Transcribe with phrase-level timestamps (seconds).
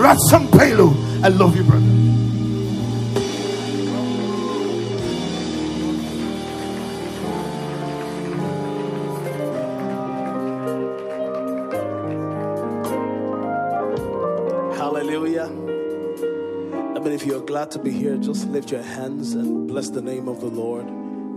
[0.00, 0.94] Ratsampelo.
[1.22, 1.84] I love you, brother.
[14.74, 15.44] Hallelujah.
[15.44, 20.00] I mean, if you're glad to be here, just lift your hands and bless the
[20.00, 20.86] name of the Lord.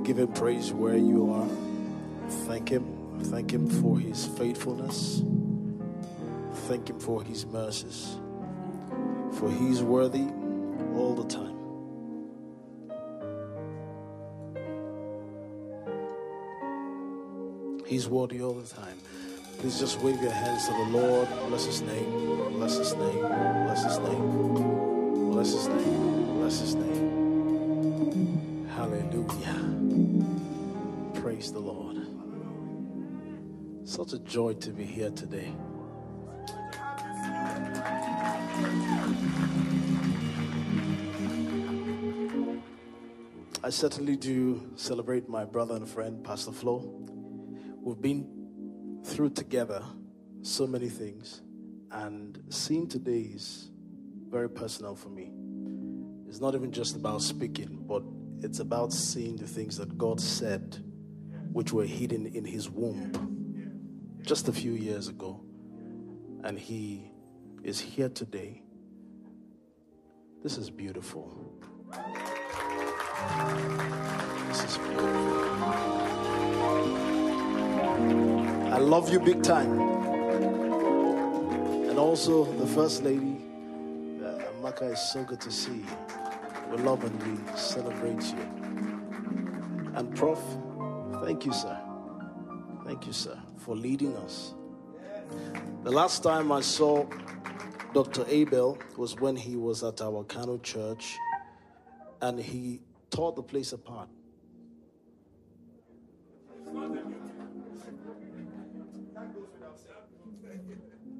[0.06, 2.30] Give him praise where you are.
[2.48, 2.86] Thank him.
[3.24, 5.22] Thank him for his faithfulness.
[6.70, 8.23] Thank him for his mercies.
[9.44, 10.30] For he's worthy
[10.96, 11.58] all the time.
[17.86, 18.98] He's worthy all the time.
[19.60, 21.28] Please just wave your hands to the Lord.
[21.50, 22.54] Bless his name.
[22.54, 23.20] Bless his name.
[23.20, 25.32] Bless his name.
[25.32, 26.38] Bless his name.
[26.38, 28.66] Bless his name.
[28.70, 29.60] Hallelujah.
[31.22, 31.98] Praise the Lord.
[33.84, 35.52] Such a joy to be here today.
[43.66, 46.80] I certainly do celebrate my brother and friend, Pastor Flo.
[47.82, 49.82] We've been through together
[50.42, 51.42] so many things,
[51.90, 53.72] and seeing today is
[54.30, 55.32] very personal for me.
[56.28, 58.04] It's not even just about speaking, but
[58.46, 60.84] it's about seeing the things that God said,
[61.54, 65.42] which were hidden in His womb just a few years ago.
[66.44, 67.13] And He
[67.64, 68.62] is here today.
[70.44, 71.34] This is beautiful.
[74.50, 75.54] This is beautiful.
[78.70, 79.80] I love you big time.
[81.90, 83.38] And also, the First Lady,
[84.22, 85.86] uh, Amaka, is so good to see you.
[86.70, 89.94] We love and we celebrate you.
[89.96, 90.40] And Prof,
[91.24, 91.80] thank you, sir.
[92.84, 94.54] Thank you, sir, for leading us.
[95.84, 97.06] The last time I saw
[97.94, 98.26] Dr.
[98.28, 101.16] Abel was when he was at our Kano church
[102.22, 104.10] and he tore the place apart.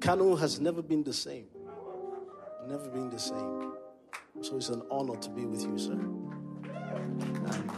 [0.00, 1.46] Kano has never been the same.
[2.66, 3.72] Never been the same.
[4.42, 5.92] So it's an honor to be with you, sir.
[7.52, 7.70] And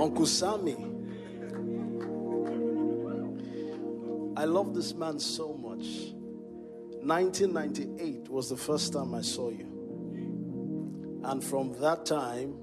[0.00, 0.91] Uncle Sammy.
[4.42, 5.86] I love this man so much.
[7.04, 11.20] 1998 was the first time I saw you.
[11.22, 12.58] And from that time,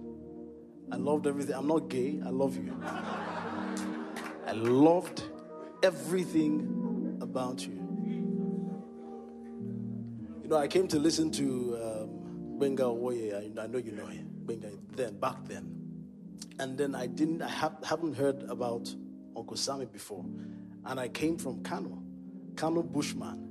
[0.92, 1.56] I loved everything.
[1.56, 2.78] I'm not gay, I love you.
[2.84, 5.24] I loved
[5.82, 7.76] everything about you.
[10.44, 13.34] You know, I came to listen to um, Benga Owoye.
[13.34, 15.78] I, I know you know him, Benga, then, back then.
[16.60, 18.94] And then I didn't, I ha- haven't heard about
[19.34, 20.26] Uncle Sammy before.
[20.86, 22.02] And I came from Kano,
[22.56, 23.48] Kano Bushman.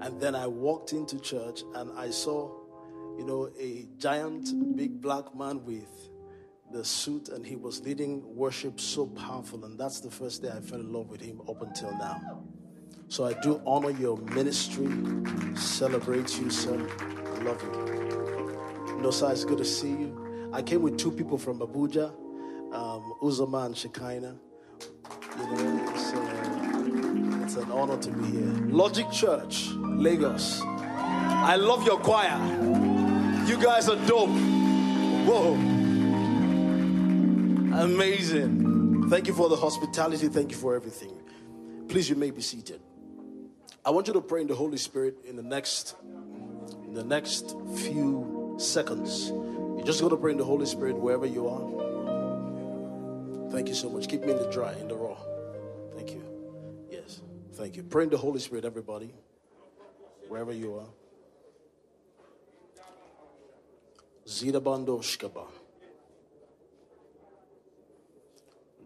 [0.00, 2.50] And then I walked into church and I saw,
[3.18, 6.08] you know, a giant big black man with
[6.72, 9.64] the suit and he was leading worship so powerful.
[9.64, 12.42] And that's the first day I fell in love with him up until now.
[13.08, 14.88] So I do honor your ministry,
[15.56, 16.88] celebrate you, sir.
[17.00, 19.00] I love you.
[19.02, 20.50] No, sir, it's good to see you.
[20.52, 22.12] I came with two people from Abuja,
[22.72, 24.36] um, Uzoma and Shekinah.
[25.38, 25.89] You know,
[27.50, 28.52] it's, an honor to be here.
[28.68, 30.60] Logic Church, Lagos.
[30.62, 32.38] I love your choir.
[33.46, 34.28] You guys are dope.
[35.26, 35.54] Whoa.
[37.82, 39.08] Amazing.
[39.08, 40.28] Thank you for the hospitality.
[40.28, 41.12] Thank you for everything.
[41.88, 42.80] Please, you may be seated.
[43.84, 45.96] I want you to pray in the Holy Spirit in the next
[46.86, 49.30] in the next few seconds.
[49.30, 51.66] You're just going to pray in the Holy Spirit wherever you are.
[53.50, 54.06] Thank you so much.
[54.08, 55.16] Keep me in the dry, in the raw.
[57.60, 57.82] Thank you.
[57.82, 59.12] Pray in the Holy Spirit, everybody.
[60.28, 60.86] Wherever you are.
[64.26, 65.44] Zida bando shkaba.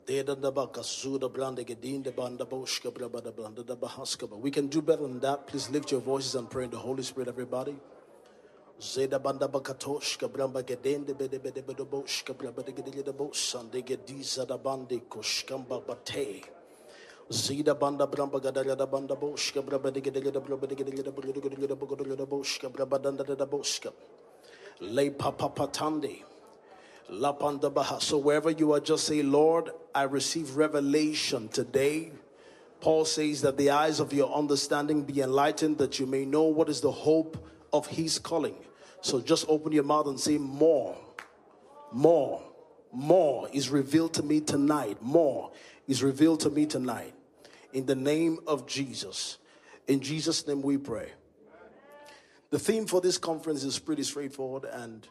[0.04, 4.36] Deda da ba kasuda blanda gedin de banda boshka braba da blanda da bahaskaba.
[4.36, 5.46] We can do better than that.
[5.46, 7.76] Please lift your voices and pray in the Holy Spirit, everybody.
[8.80, 12.36] Zeda banda bakatoshka bramba gedin de bede bede bede boshka
[14.48, 15.80] da bandi koshkamba.
[17.30, 21.10] Zida banda bramba gadara da banda boshka braba de gedin de braba de gedin de
[21.10, 23.92] braba de gedin de braba de boshka braba danda da boshka.
[24.80, 26.22] Le papa patande.
[27.10, 28.00] Lapandabaha.
[28.00, 32.12] So wherever you are, just say, Lord, I receive revelation today.
[32.80, 36.68] Paul says that the eyes of your understanding be enlightened, that you may know what
[36.68, 37.36] is the hope
[37.72, 38.56] of his calling.
[39.00, 40.96] So just open your mouth and say, More,
[41.92, 42.42] more,
[42.94, 44.98] more is revealed to me tonight.
[45.02, 45.52] More
[45.86, 47.14] is revealed to me tonight.
[47.72, 49.38] In the name of Jesus.
[49.86, 51.10] In Jesus' name we pray.
[52.50, 55.06] The theme for this conference is pretty straightforward and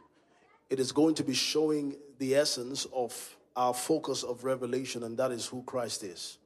[0.70, 5.32] it is going to be showing the essence of our focus of revelation, and that
[5.32, 6.38] is who Christ is.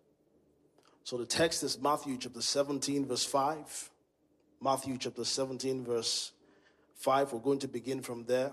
[1.04, 3.90] So the text is Matthew chapter 17, verse 5.
[4.62, 6.34] Matthew chapter 17, verse
[6.96, 7.32] 5.
[7.32, 8.52] We're going to begin from there.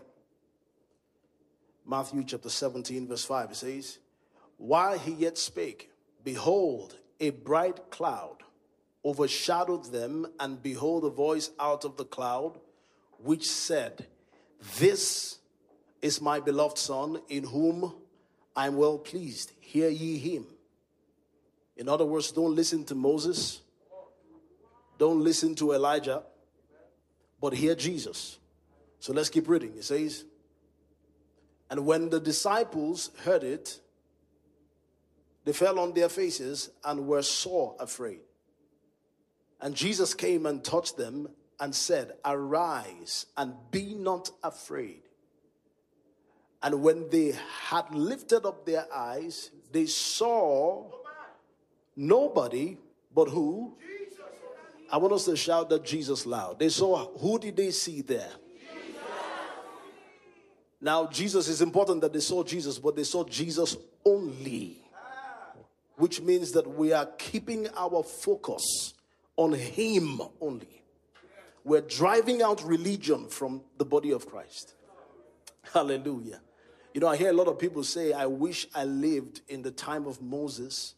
[1.86, 3.50] Matthew chapter 17, verse 5.
[3.50, 3.98] It says,
[4.56, 5.90] While he yet spake,
[6.22, 8.38] behold, a bright cloud
[9.04, 12.58] overshadowed them, and behold, a voice out of the cloud
[13.18, 14.06] which said,
[14.78, 15.38] This
[16.00, 17.94] is my beloved Son, in whom
[18.56, 19.52] I am well pleased.
[19.60, 20.46] Hear ye him.
[21.76, 23.60] In other words, don't listen to Moses,
[24.96, 26.22] don't listen to Elijah,
[27.40, 28.38] but hear Jesus.
[29.00, 29.74] So let's keep reading.
[29.76, 30.24] It says,
[31.70, 33.80] And when the disciples heard it,
[35.44, 38.20] they fell on their faces and were sore afraid.
[39.60, 41.28] And Jesus came and touched them
[41.60, 45.02] and said, Arise and be not afraid.
[46.62, 47.34] And when they
[47.68, 50.90] had lifted up their eyes, they saw
[51.94, 52.78] nobody
[53.14, 53.76] but who?
[54.90, 56.58] I want us to shout that Jesus loud.
[56.58, 58.30] They saw who did they see there?
[60.84, 64.82] Now, Jesus is important that they saw Jesus, but they saw Jesus only,
[65.96, 68.92] which means that we are keeping our focus
[69.38, 70.82] on Him only.
[71.64, 74.74] We're driving out religion from the body of Christ.
[75.72, 76.42] Hallelujah.
[76.92, 79.70] You know, I hear a lot of people say, I wish I lived in the
[79.70, 80.96] time of Moses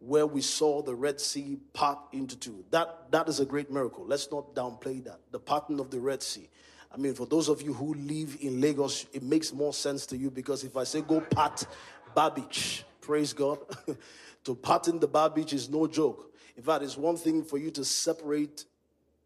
[0.00, 2.62] where we saw the Red Sea part into two.
[2.72, 4.04] That, that is a great miracle.
[4.06, 5.20] Let's not downplay that.
[5.30, 6.50] The parting of the Red Sea.
[6.94, 10.16] I mean, for those of you who live in Lagos, it makes more sense to
[10.16, 11.66] you because if I say go part
[12.14, 13.58] Bar Beach, praise God,
[14.44, 16.32] to part in the Bar Beach is no joke.
[16.56, 18.64] In fact, it's one thing for you to separate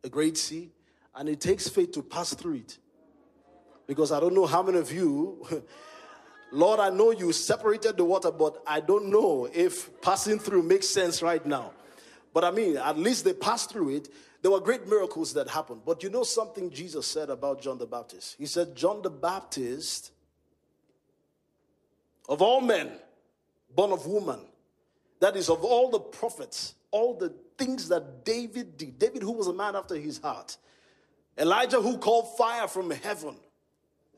[0.02, 0.70] a great sea,
[1.14, 2.78] and it takes faith to pass through it.
[3.86, 5.46] Because I don't know how many of you
[6.50, 10.88] Lord, I know you separated the water, but I don't know if passing through makes
[10.88, 11.72] sense right now.
[12.32, 14.08] But I mean, at least they passed through it.
[14.40, 15.82] There were great miracles that happened.
[15.84, 18.36] But you know something Jesus said about John the Baptist?
[18.38, 20.12] He said, John the Baptist,
[22.28, 22.92] of all men,
[23.74, 24.40] born of woman,
[25.20, 29.48] that is, of all the prophets, all the things that David did, David, who was
[29.48, 30.56] a man after his heart,
[31.36, 33.36] Elijah, who called fire from heaven,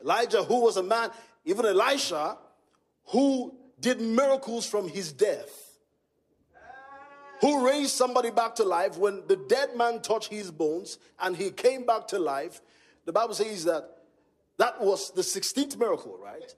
[0.01, 1.09] Elijah, who was a man,
[1.45, 2.37] even Elisha,
[3.07, 5.70] who did miracles from his death,
[7.41, 11.49] who raised somebody back to life when the dead man touched his bones and he
[11.49, 12.61] came back to life.
[13.05, 13.83] The Bible says that
[14.57, 16.53] that was the 16th miracle, right?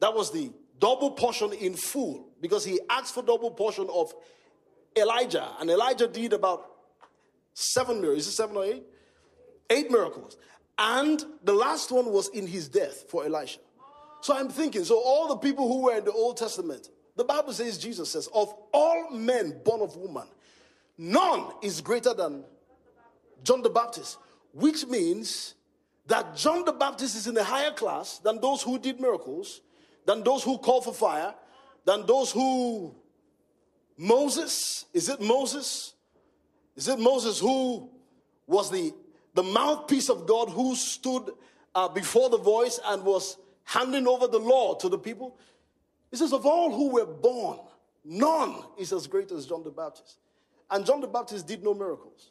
[0.00, 4.12] That was the double portion in full because he asked for double portion of
[4.96, 6.70] Elijah, and Elijah did about
[7.54, 8.22] seven miracles.
[8.22, 8.82] Is it seven or eight?
[9.70, 10.36] Eight miracles.
[10.78, 13.60] And the last one was in his death for Elisha.
[14.22, 17.52] So I'm thinking, so all the people who were in the Old Testament, the Bible
[17.52, 20.26] says, Jesus says, of all men born of woman,
[20.98, 22.44] none is greater than
[23.42, 24.18] John the Baptist,
[24.52, 25.54] which means
[26.06, 29.60] that John the Baptist is in a higher class than those who did miracles,
[30.04, 31.34] than those who called for fire,
[31.84, 32.94] than those who
[33.96, 35.94] Moses, is it Moses?
[36.76, 37.88] Is it Moses who
[38.46, 38.92] was the,
[39.34, 41.30] the mouthpiece of God who stood
[41.74, 45.36] uh, before the voice and was handing over the law to the people.
[46.10, 47.58] He says, Of all who were born,
[48.04, 50.18] none is as great as John the Baptist.
[50.70, 52.30] And John the Baptist did no miracles.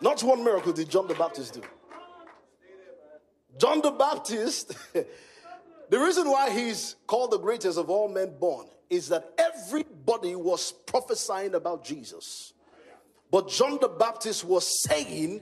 [0.00, 1.62] Not one miracle did John the Baptist do.
[3.58, 9.08] John the Baptist, the reason why he's called the greatest of all men born is
[9.08, 12.52] that everybody was prophesying about Jesus.
[13.30, 15.40] But John the Baptist was saying,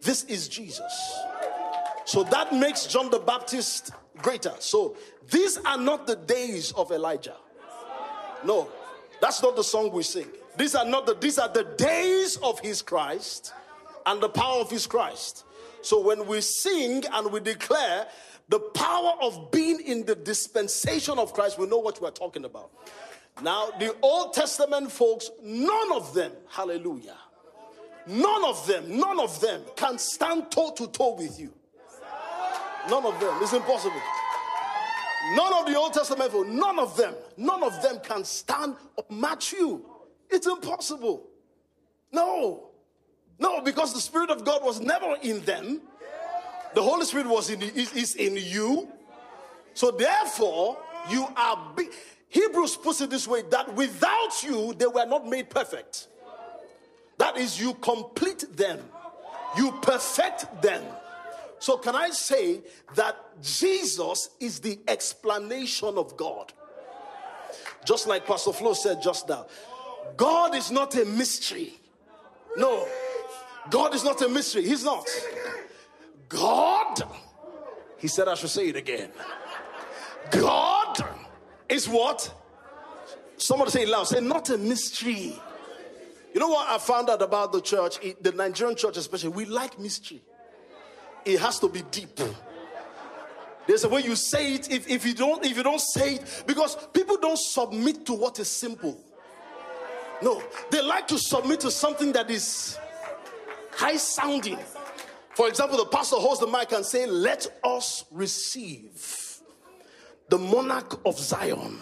[0.00, 0.92] This is Jesus.
[2.06, 3.90] So that makes John the Baptist
[4.22, 4.54] greater.
[4.58, 4.96] So
[5.30, 7.36] these are not the days of Elijah.
[8.44, 8.68] No,
[9.20, 10.26] that's not the song we sing.
[10.56, 13.52] These are not the these are the days of his Christ
[14.06, 15.44] and the power of his Christ.
[15.82, 18.06] So when we sing and we declare
[18.48, 22.70] the power of being in the dispensation of Christ, we know what we're talking about.
[23.42, 27.18] Now, the Old Testament folks, none of them, hallelujah,
[28.06, 31.52] none of them, none of them can stand toe to toe with you.
[32.88, 33.38] None of them.
[33.42, 34.00] It's impossible.
[35.34, 39.04] None of the Old Testament, people, none of them, none of them can stand or
[39.10, 39.84] match you.
[40.30, 41.26] It's impossible.
[42.12, 42.70] No.
[43.38, 45.82] No, because the Spirit of God was never in them.
[46.74, 48.88] The Holy Spirit was in is, is in you.
[49.74, 50.78] So therefore,
[51.10, 51.74] you are
[52.28, 56.08] Hebrews puts it this way that without you, they were not made perfect.
[57.16, 58.80] That is, you complete them,
[59.56, 60.82] you perfect them.
[61.58, 62.60] So, can I say
[62.94, 66.52] that Jesus is the explanation of God?
[67.84, 69.46] Just like Pastor Flo said just now,
[70.16, 71.74] God is not a mystery.
[72.56, 72.86] No,
[73.70, 74.64] God is not a mystery.
[74.64, 75.06] He's not.
[76.28, 77.02] God,
[77.98, 79.10] he said, I should say it again.
[80.30, 81.04] God
[81.68, 82.32] is what?
[83.36, 84.04] Somebody say it loud.
[84.04, 85.40] Say, not a mystery.
[86.34, 89.30] You know what I found out about the church, the Nigerian church especially?
[89.30, 90.22] We like mystery.
[91.24, 92.20] It has to be deep.
[93.66, 94.70] There's a way you say it.
[94.70, 98.38] If, if you don't, if you don't say it, because people don't submit to what
[98.38, 98.98] is simple.
[100.22, 102.78] No, they like to submit to something that is
[103.72, 104.58] high sounding.
[105.34, 109.40] For example, the pastor holds the mic and say, "Let us receive
[110.28, 111.78] the monarch of Zion."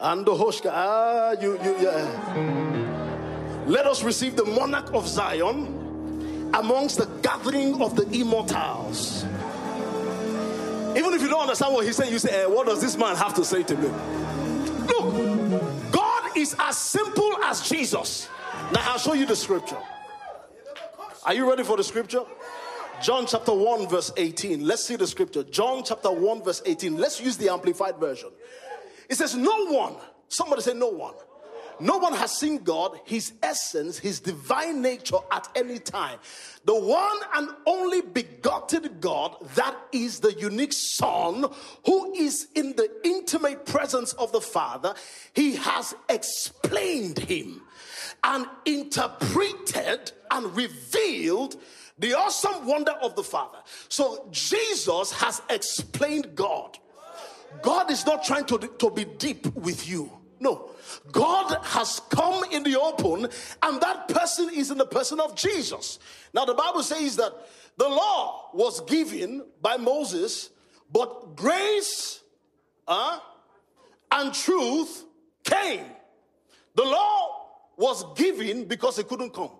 [0.00, 3.64] And the Hoshka, ah, you, you, yeah.
[3.66, 5.83] Let us receive the monarch of Zion
[6.54, 9.24] amongst the gathering of the immortals.
[10.96, 13.16] Even if you don't understand what he's saying, you say, eh, What does this man
[13.16, 13.88] have to say to me?
[14.86, 18.28] Look, God is as simple as Jesus.
[18.72, 19.78] Now, I'll show you the scripture.
[21.24, 22.22] Are you ready for the scripture?
[23.02, 24.64] John chapter 1, verse 18.
[24.64, 25.42] Let's see the scripture.
[25.42, 26.96] John chapter 1, verse 18.
[26.96, 28.30] Let's use the amplified version.
[29.08, 29.94] It says, No one,
[30.28, 31.14] somebody say, No one.
[31.80, 36.18] No one has seen God, his essence, his divine nature at any time.
[36.64, 41.46] The one and only begotten God, that is the unique Son,
[41.84, 44.94] who is in the intimate presence of the Father,
[45.34, 47.62] he has explained him
[48.22, 51.56] and interpreted and revealed
[51.98, 53.58] the awesome wonder of the Father.
[53.88, 56.78] So Jesus has explained God.
[57.62, 60.10] God is not trying to, to be deep with you.
[60.44, 60.70] No.
[61.10, 63.26] God has come in the open,
[63.62, 65.98] and that person is in the person of Jesus.
[66.34, 67.32] Now, the Bible says that
[67.78, 70.50] the law was given by Moses,
[70.92, 72.20] but grace
[72.86, 73.18] uh,
[74.12, 75.04] and truth
[75.44, 75.86] came.
[76.74, 77.46] The law
[77.78, 79.50] was given because it couldn't come.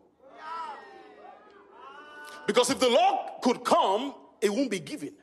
[2.47, 5.15] Because if the law could come, it won't be given.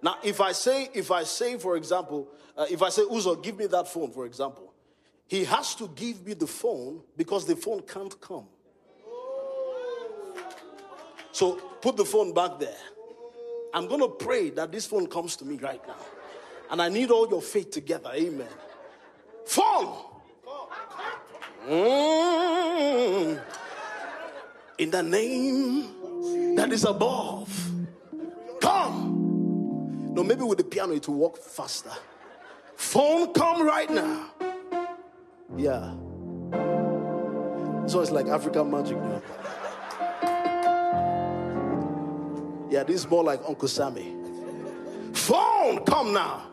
[0.00, 3.56] Now, if I say, if I say, for example, uh, if I say, Uzo, give
[3.56, 4.73] me that phone, for example,
[5.26, 8.46] he has to give me the phone because the phone can't come.
[11.32, 12.76] So put the phone back there.
[13.72, 15.96] I'm going to pray that this phone comes to me right now.
[16.70, 18.10] And I need all your faith together.
[18.14, 18.46] Amen.
[19.44, 19.96] Phone.
[21.68, 23.42] Mm.
[24.78, 27.50] In the name that is above.
[28.60, 30.12] Come.
[30.14, 31.90] No, maybe with the piano it will work faster.
[32.76, 34.30] Phone, come right now.
[35.56, 35.94] Yeah.
[37.86, 38.98] So it's like African magic.
[42.70, 44.16] Yeah, this is more like Uncle Sammy.
[45.12, 46.46] Phone, come now.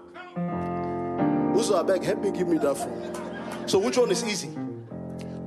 [1.56, 3.68] Uzo, I beg, help me give me that phone.
[3.68, 4.50] So which one is easy?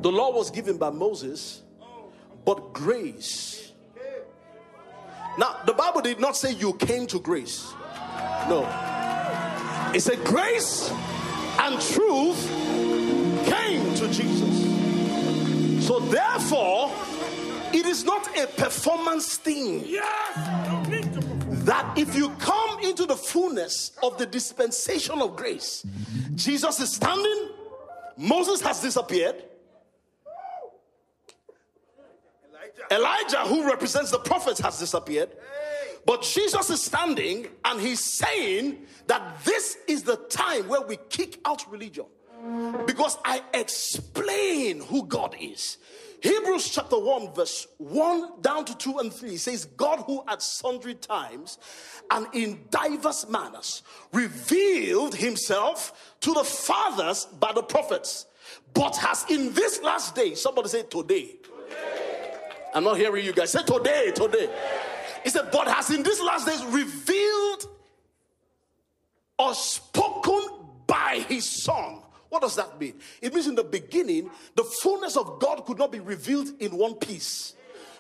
[0.03, 1.63] The law was given by Moses,
[2.45, 3.73] but grace.
[5.39, 7.73] Now, the Bible did not say you came to grace.
[8.49, 8.63] No.
[9.95, 10.91] It said grace
[11.59, 12.51] and truth
[14.16, 15.87] Jesus.
[15.87, 16.92] So therefore,
[17.73, 19.80] it is not a performance thing.
[21.64, 25.85] That if you come into the fullness of the dispensation of grace,
[26.35, 27.49] Jesus is standing,
[28.16, 29.42] Moses has disappeared.
[32.90, 35.30] Elijah, who represents the prophets, has disappeared.
[36.06, 41.40] But Jesus is standing and he's saying that this is the time where we kick
[41.44, 42.04] out religion
[42.87, 45.78] because I explain who God is.
[46.25, 50.94] Hebrews chapter 1, verse 1 down to 2 and 3 says, God who at sundry
[50.94, 51.59] times
[52.11, 58.25] and in diverse manners revealed himself to the fathers by the prophets,
[58.73, 61.37] but has in this last day, somebody say today.
[61.42, 62.33] today.
[62.75, 63.50] I'm not hearing you guys.
[63.50, 64.49] Say today, today.
[65.25, 67.66] He said, but has in these last days revealed
[69.38, 70.40] or spoken
[70.87, 72.00] by his son.
[72.35, 72.95] What does that mean?
[73.23, 76.95] It means in the beginning, the fullness of God could not be revealed in one
[76.95, 77.55] piece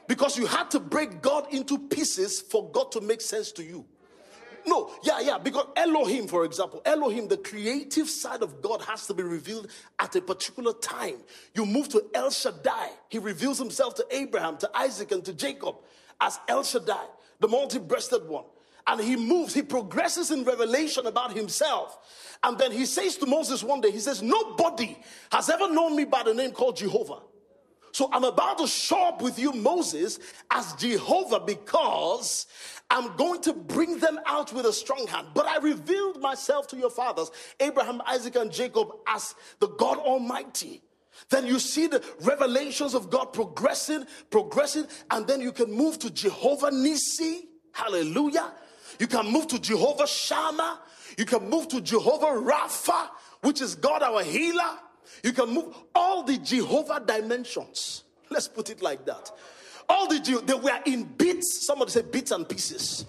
[0.08, 3.84] because you had to break God into pieces for God to make sense to you.
[4.66, 9.14] No, yeah, yeah, because Elohim, for example, Elohim, the creative side of God has to
[9.14, 9.68] be revealed
[10.00, 11.18] at a particular time.
[11.54, 15.76] You move to El Shaddai, he reveals himself to Abraham, to Isaac, and to Jacob
[16.20, 17.06] as El Shaddai,
[17.38, 18.46] the multi breasted one.
[18.86, 21.98] And he moves, he progresses in revelation about himself.
[22.42, 24.98] And then he says to Moses one day, he says, Nobody
[25.32, 27.20] has ever known me by the name called Jehovah.
[27.92, 30.18] So I'm about to show up with you, Moses,
[30.50, 32.46] as Jehovah because
[32.90, 35.28] I'm going to bring them out with a strong hand.
[35.32, 40.82] But I revealed myself to your fathers, Abraham, Isaac, and Jacob, as the God Almighty.
[41.30, 46.10] Then you see the revelations of God progressing, progressing, and then you can move to
[46.10, 47.48] Jehovah Nisi.
[47.72, 48.52] Hallelujah.
[48.98, 50.80] You can move to Jehovah Shammah.
[51.18, 53.08] You can move to Jehovah Rapha,
[53.42, 54.78] which is God our healer.
[55.22, 58.04] You can move all the Jehovah dimensions.
[58.30, 59.30] Let's put it like that.
[59.88, 61.66] All the they were in bits.
[61.66, 63.04] Somebody say bits and pieces.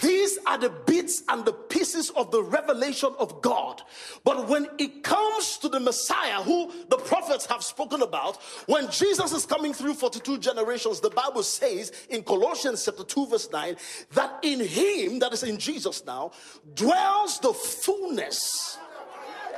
[0.00, 3.82] These are the bits and the pieces of the revelation of God.
[4.24, 9.32] But when it comes to the Messiah, who the prophets have spoken about, when Jesus
[9.32, 13.76] is coming through 42 generations, the Bible says in Colossians chapter 2, verse 9,
[14.12, 16.30] that in him, that is in Jesus now,
[16.74, 18.78] dwells the fullness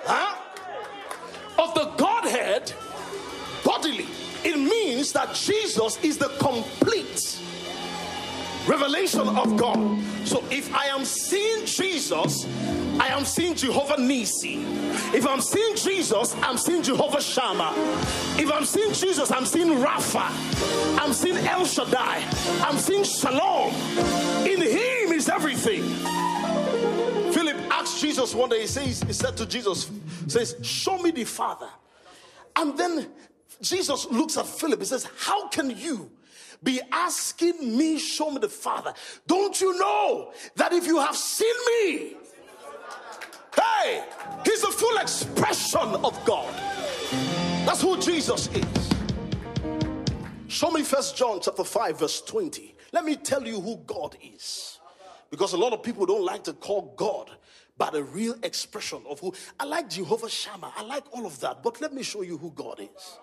[0.05, 0.37] huh,
[1.59, 2.73] of the Godhead
[3.65, 4.07] bodily.
[4.45, 7.41] It means that Jesus is the complete
[8.67, 10.01] revelation of God.
[10.25, 12.47] So if I am seeing Jesus,
[12.99, 14.65] I am seeing Jehovah Nisi.
[15.15, 17.73] If I'm seeing Jesus, I'm seeing Jehovah Shammah.
[18.39, 20.29] If I'm seeing Jesus, I'm seeing Rapha.
[20.99, 22.23] I'm seeing El Shaddai.
[22.63, 23.75] I'm seeing Shalom.
[24.47, 25.83] In Him is everything.
[27.33, 29.91] Philip asked Jesus one day, he says, he said to Jesus,
[30.29, 31.69] says, Show me the Father.
[32.57, 33.09] And then
[33.61, 36.11] Jesus looks at Philip, he says, How can you?
[36.65, 38.95] Be asking me, show me the Father.
[39.27, 42.17] Don't you know that if you have seen me,
[43.55, 44.05] hey,
[44.45, 46.53] he's the full expression of God.
[47.67, 48.91] That's who Jesus is.
[50.49, 52.75] Show me first John chapter 5, verse 20.
[52.93, 54.79] Let me tell you who God is.
[55.31, 57.31] Because a lot of people don't like to call God
[57.77, 61.63] by the real expression of who I like Jehovah Shammah, I like all of that,
[61.63, 63.19] but let me show you who God is.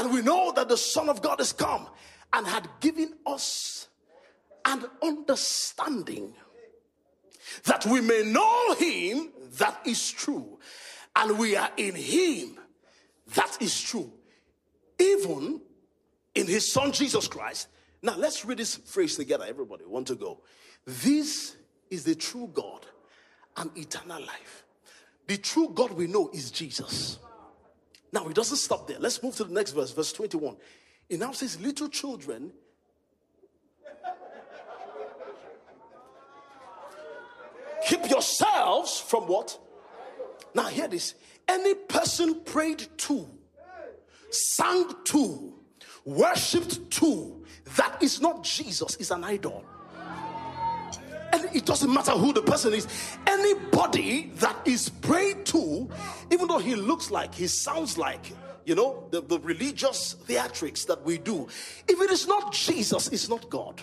[0.00, 1.86] And we know that the Son of God is come
[2.32, 3.88] and had given us
[4.64, 6.32] an understanding
[7.64, 10.58] that we may know him that is true,
[11.14, 12.56] and we are in him
[13.34, 14.10] that is true,
[14.98, 15.60] even
[16.34, 17.68] in his Son Jesus Christ.
[18.00, 19.84] Now let's read this phrase together, everybody.
[19.84, 20.40] Want to go?
[20.86, 21.56] This
[21.90, 22.86] is the true God
[23.58, 24.64] and eternal life.
[25.26, 27.18] The true God we know is Jesus.
[28.12, 28.98] Now, it doesn't stop there.
[28.98, 30.56] Let's move to the next verse, verse 21.
[31.08, 32.52] It now says, Little children,
[37.86, 39.58] keep yourselves from what?
[40.54, 41.14] Now, hear this.
[41.48, 43.28] Any person prayed to,
[44.30, 45.54] sang to,
[46.04, 47.44] worshipped to,
[47.76, 49.64] that is not Jesus, is an idol.
[51.32, 52.88] And it doesn't matter who the person is.
[53.26, 55.88] Anybody that is prayed to,
[56.50, 58.32] though he looks like, he sounds like,
[58.64, 61.46] you know, the, the religious theatrics that we do,
[61.86, 63.80] if it is not Jesus, it's not God.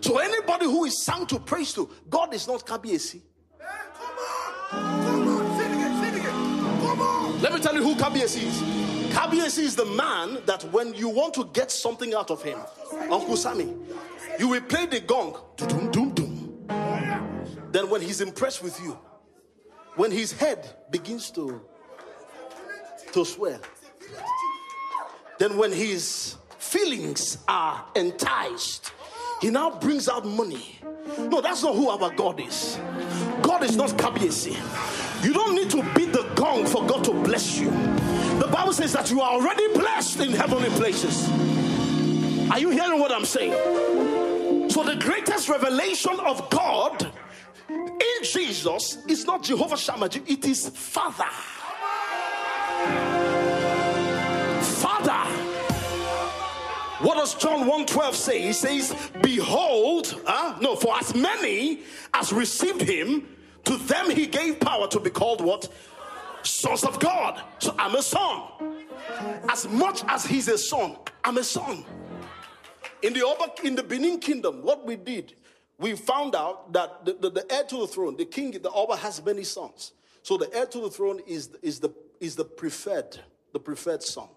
[0.00, 3.20] So anybody who is sung to praise to, God is not Kabiesi.
[7.42, 8.62] Let me tell you who Kabiesi is.
[9.12, 12.58] Kabiesi is the man that when you want to get something out of him,
[13.10, 13.74] Uncle Sammy,
[14.38, 15.36] you will play the gong.
[17.70, 18.98] Then, when he's impressed with you,
[19.96, 21.60] when his head begins to,
[23.12, 23.60] to swell,
[25.38, 28.92] then when his feelings are enticed,
[29.40, 30.78] he now brings out money.
[31.18, 32.78] No, that's not who our God is.
[33.42, 34.56] God is not Kabiesi.
[35.24, 37.70] You don't need to beat the gong for God to bless you.
[38.38, 41.28] The Bible says that you are already blessed in heavenly places.
[42.50, 43.52] Are you hearing what I'm saying?
[44.70, 47.11] So, the greatest revelation of God
[48.22, 51.24] Jesus is not Jehovah Shammah, it is Father.
[54.82, 55.52] Father.
[57.02, 58.40] What does John 1:12 say?
[58.42, 61.80] He says, Behold, uh, no, for as many
[62.14, 63.26] as received him,
[63.64, 65.68] to them he gave power to be called what?
[66.44, 67.42] Sons of God.
[67.58, 68.42] So I'm a son.
[69.48, 71.84] As much as he's a son, I'm a son.
[73.02, 75.34] In the in the Benin kingdom, what we did
[75.82, 78.96] we found out that the, the, the, heir to the throne, the king, the Oba
[78.96, 79.92] has many sons.
[80.22, 81.90] So the heir to the throne is, is, the,
[82.20, 83.18] is the preferred,
[83.52, 84.28] the preferred son.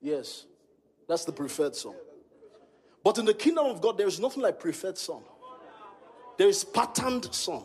[0.00, 0.44] Yes,
[1.08, 1.94] that's the preferred son.
[3.02, 5.22] But in the kingdom of God, there is nothing like preferred son.
[6.38, 7.64] There is patterned son.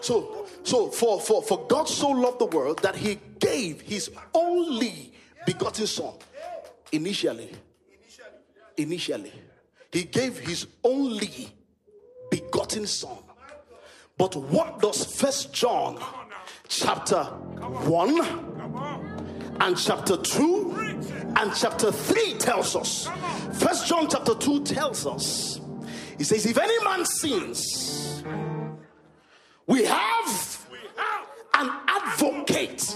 [0.00, 5.12] So, so for, for, for God so loved the world that he gave his only
[5.46, 6.14] begotten son
[6.92, 7.52] initially.
[8.76, 9.32] Initially.
[9.96, 11.48] He gave his only
[12.30, 13.16] begotten son.
[14.18, 15.98] But what does First John
[16.68, 18.20] chapter 1
[19.58, 20.74] and chapter 2
[21.38, 23.08] and chapter 3 tells us.
[23.54, 25.62] First John chapter 2 tells us.
[26.18, 28.22] He says, If any man sins,
[29.66, 30.66] we have
[31.54, 32.94] an advocate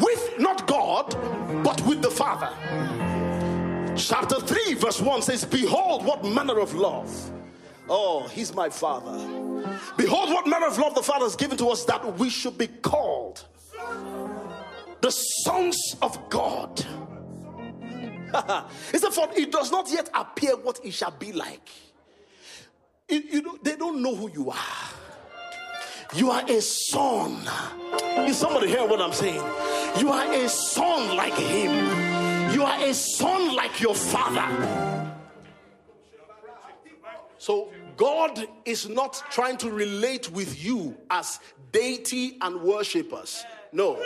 [0.00, 1.16] with not God,
[1.64, 3.17] but with the Father.
[3.98, 7.30] Chapter 3, verse 1 says, Behold, what manner of love.
[7.88, 9.18] Oh, he's my Father.
[9.96, 12.68] Behold, what manner of love the Father has given to us that we should be
[12.68, 13.44] called
[15.00, 16.78] the sons of God.
[18.92, 21.68] he said, For it does not yet appear what it shall be like.
[23.08, 24.56] It, you know, they don't know who you are.
[26.14, 27.40] You are a son.
[28.26, 29.42] Is somebody hear what I'm saying?
[29.98, 31.97] You are a son like him.
[32.52, 35.14] You are a son like your father.
[37.38, 41.40] So God is not trying to relate with you as
[41.72, 43.44] deity and worshippers.
[43.72, 44.02] No.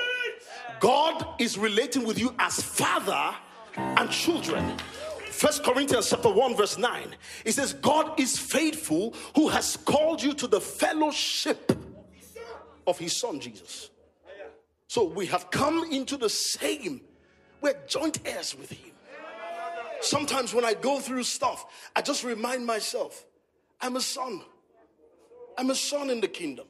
[0.80, 3.34] God is relating with you as father
[3.76, 4.76] and children.
[5.30, 10.34] First Corinthians chapter 1 verse 9 it says God is faithful who has called you
[10.34, 11.72] to the fellowship
[12.86, 13.90] of his son Jesus.
[14.88, 17.00] So we have come into the same
[17.62, 18.90] we're joint heirs with him.
[20.00, 23.24] Sometimes when I go through stuff I just remind myself
[23.80, 24.42] I'm a son.
[25.58, 26.66] I'm a son in the kingdom.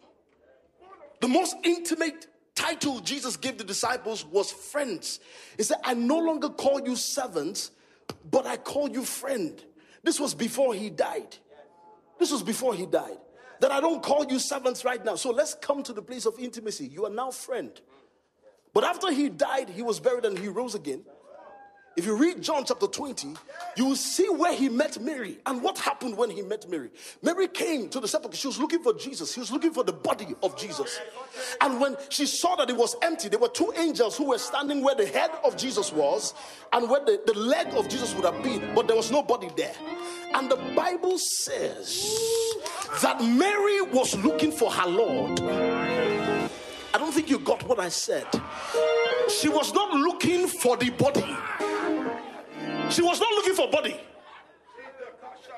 [1.21, 5.21] The most intimate title Jesus gave the disciples was friends.
[5.57, 7.71] He said, I no longer call you servants,
[8.31, 9.63] but I call you friend.
[10.03, 11.37] This was before he died.
[12.19, 13.19] This was before he died.
[13.61, 15.15] That I don't call you servants right now.
[15.15, 16.87] So let's come to the place of intimacy.
[16.87, 17.71] You are now friend.
[18.73, 21.05] But after he died, he was buried and he rose again.
[21.95, 23.35] If you read John chapter 20,
[23.77, 26.91] you will see where he met Mary and what happened when he met Mary.
[27.21, 28.37] Mary came to the sepulchre.
[28.37, 29.35] She was looking for Jesus.
[29.35, 30.99] She was looking for the body of Jesus.
[31.61, 34.83] And when she saw that it was empty, there were two angels who were standing
[34.83, 36.33] where the head of Jesus was
[36.73, 39.51] and where the, the leg of Jesus would have been, but there was no body
[39.55, 39.75] there.
[40.33, 42.17] And the Bible says
[43.03, 46.12] that Mary was looking for her Lord.
[46.95, 48.27] I don't think you got what I said.
[49.29, 51.37] She was not looking for the body.
[52.91, 53.99] She was not looking for body.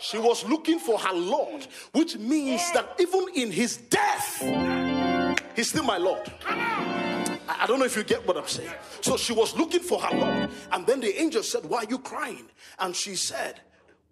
[0.00, 4.42] She was looking for her Lord, which means that even in his death,
[5.56, 6.30] he's still my Lord.
[7.48, 8.70] I don't know if you get what I'm saying.
[9.00, 10.50] So she was looking for her Lord.
[10.72, 12.48] And then the angel said, Why are you crying?
[12.78, 13.60] And she said,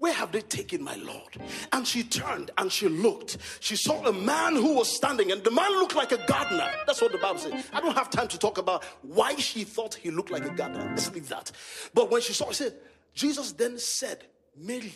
[0.02, 1.38] where have they taken my Lord?
[1.70, 3.38] And she turned and she looked.
[3.60, 6.68] She saw a man who was standing, and the man looked like a gardener.
[6.88, 7.64] That's what the Bible says.
[7.72, 10.88] I don't have time to talk about why she thought he looked like a gardener.
[10.88, 11.52] Let's leave that.
[11.94, 12.74] But when she saw, she said,
[13.14, 14.24] Jesus then said,
[14.56, 14.92] Mary.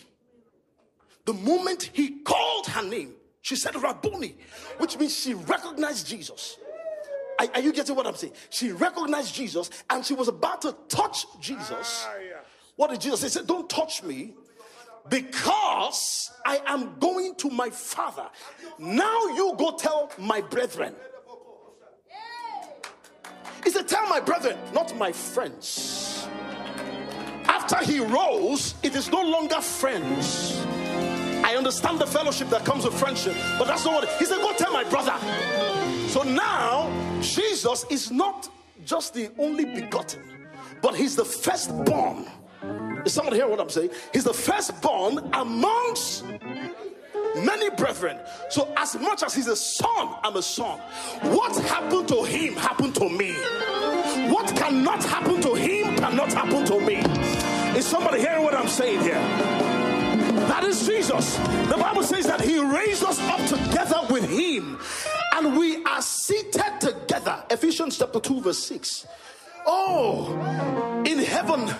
[1.25, 4.35] The moment he called her name, she said Rabboni,
[4.79, 6.57] which means she recognized Jesus.
[7.39, 8.33] Are, are, you getting what I'm saying?
[8.51, 12.07] She recognized Jesus and she was about to touch Jesus.
[12.09, 12.17] Ah,
[12.75, 13.27] what did Jesus say?
[13.27, 14.35] He said, Don't touch me
[15.09, 18.29] because I am going to my father.
[18.79, 20.95] Now you go tell my brethren.
[23.65, 26.17] He said, Tell my brethren, not my friends
[27.69, 30.57] after he rose, it is no longer friends.
[31.45, 34.39] I understand the fellowship that comes with friendship, but that's not what he said.
[34.39, 35.15] Go tell my brother.
[36.09, 36.89] So now,
[37.21, 38.49] Jesus is not
[38.85, 40.47] just the only begotten,
[40.81, 42.27] but he's the firstborn.
[43.05, 43.91] Is somebody hear what I'm saying?
[44.13, 46.25] He's the firstborn amongst
[47.37, 48.19] many brethren.
[48.51, 50.79] So, as much as he's a son, I'm a son.
[51.23, 53.33] What happened to him happened to me.
[54.33, 56.97] What cannot happen to him cannot happen to me.
[57.77, 59.67] Is somebody hearing what I'm saying here?
[60.49, 61.37] That is Jesus.
[61.69, 64.79] The Bible says that He raised us up together with Him
[65.35, 67.45] and we are seated together.
[67.51, 69.07] Ephesians chapter 2, verse 6.
[69.67, 71.75] Oh, in heaven,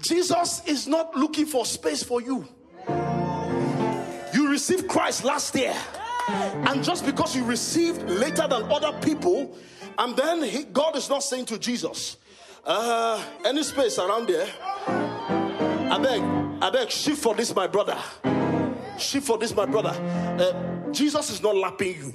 [0.00, 2.46] Jesus is not looking for space for you.
[4.34, 5.74] You received Christ last year,
[6.28, 9.56] and just because you received later than other people,
[9.98, 12.18] and then he, God is not saying to Jesus,
[12.64, 14.48] uh, any space around there?
[14.88, 16.20] I beg,
[16.62, 17.96] I beg, shift for this, my brother.
[18.98, 19.90] Shift for this, my brother.
[20.38, 22.14] Uh, Jesus is not lapping you.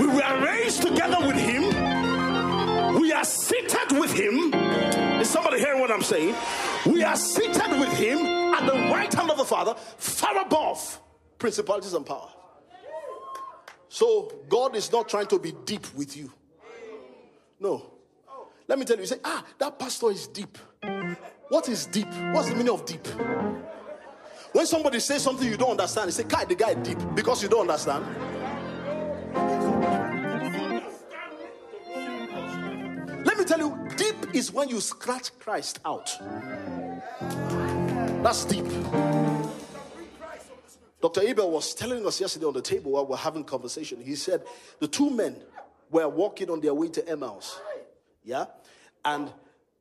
[0.00, 3.00] We were raised together with Him.
[3.00, 4.53] We are seated with Him.
[5.94, 6.34] I'm saying?
[6.86, 11.00] We are seated with Him at the right hand of the Father, far above
[11.38, 12.30] principalities and power.
[13.88, 16.32] So God is not trying to be deep with you.
[17.60, 17.92] No.
[18.66, 20.58] Let me tell you, you say, ah, that pastor is deep.
[21.48, 22.08] What is deep?
[22.32, 23.06] What's the meaning of deep?
[24.52, 27.48] When somebody says something you don't understand, you say, Kai, the guy deep because you
[27.48, 28.04] don't understand.
[34.34, 36.18] Is when you scratch Christ out.
[38.22, 38.64] That's deep.
[41.00, 41.20] Dr.
[41.20, 44.00] Abel was telling us yesterday on the table while we're having conversation.
[44.00, 44.42] He said
[44.80, 45.36] the two men
[45.90, 47.60] were walking on their way to Emmaus.
[48.24, 48.46] Yeah?
[49.04, 49.30] And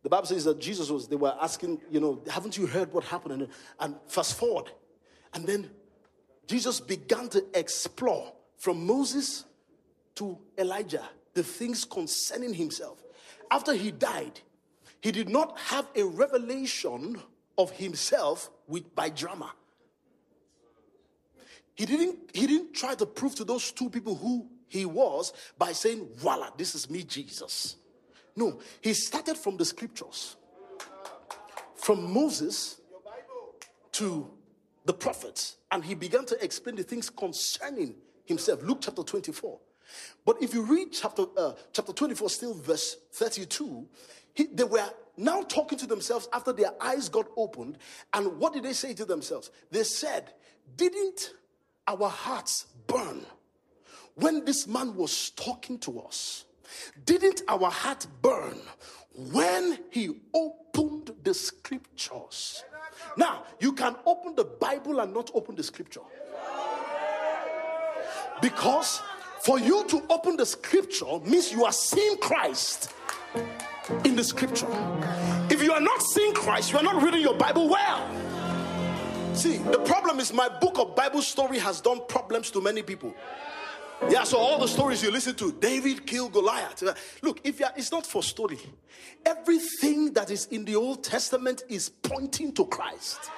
[0.03, 3.05] the Bible says that Jesus was, they were asking, you know, haven't you heard what
[3.05, 3.41] happened?
[3.41, 3.47] And,
[3.79, 4.69] and fast forward.
[5.33, 5.71] And then
[6.45, 9.45] Jesus began to explore from Moses
[10.15, 13.02] to Elijah the things concerning himself.
[13.51, 14.39] After he died,
[15.01, 17.21] he did not have a revelation
[17.58, 19.51] of himself with by drama.
[21.75, 25.71] He didn't, he didn't try to prove to those two people who he was by
[25.71, 27.75] saying, Voila, this is me, Jesus.
[28.36, 30.36] No, he started from the scriptures.
[31.75, 32.79] From Moses
[33.93, 34.32] to
[34.86, 38.63] the prophets, and he began to explain the things concerning himself.
[38.63, 39.60] Luke chapter 24.
[40.25, 43.88] But if you read chapter, uh, chapter 24, still verse 32,
[44.34, 47.77] he, they were now talking to themselves after their eyes got opened.
[48.13, 49.51] And what did they say to themselves?
[49.71, 50.34] They said,
[50.75, 51.34] Didn't
[51.88, 53.25] our hearts burn
[54.15, 56.45] when this man was talking to us?
[57.06, 58.58] Didn't our heart burn
[59.32, 62.63] when he opened the scriptures?
[63.17, 66.01] Now, you can open the Bible and not open the scripture.
[68.41, 69.01] Because
[69.43, 72.93] for you to open the scripture means you are seeing Christ
[74.06, 74.67] in the scripture.
[75.49, 78.10] If you are not seeing Christ, you are not reading your Bible well.
[79.36, 83.13] See, the problem is my book of Bible story has done problems to many people.
[84.10, 86.84] Yeah, so all the stories you listen to, David killed Goliath.
[87.21, 88.60] Look, if are, it's not for story,
[89.25, 93.29] everything that is in the Old Testament is pointing to Christ.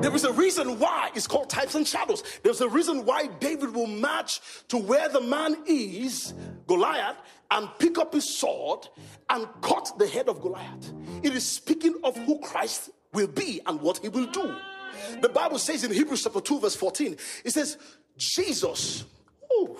[0.00, 2.22] There is a reason why it's called types and shadows.
[2.42, 6.32] There's a reason why David will march to where the man is,
[6.66, 7.16] Goliath,
[7.50, 8.88] and pick up his sword
[9.28, 10.92] and cut the head of Goliath.
[11.22, 14.54] It is speaking of who Christ will be and what he will do.
[15.20, 17.76] The Bible says in Hebrews chapter 2, verse 14, it says,
[18.16, 19.04] Jesus,
[19.52, 19.76] ooh,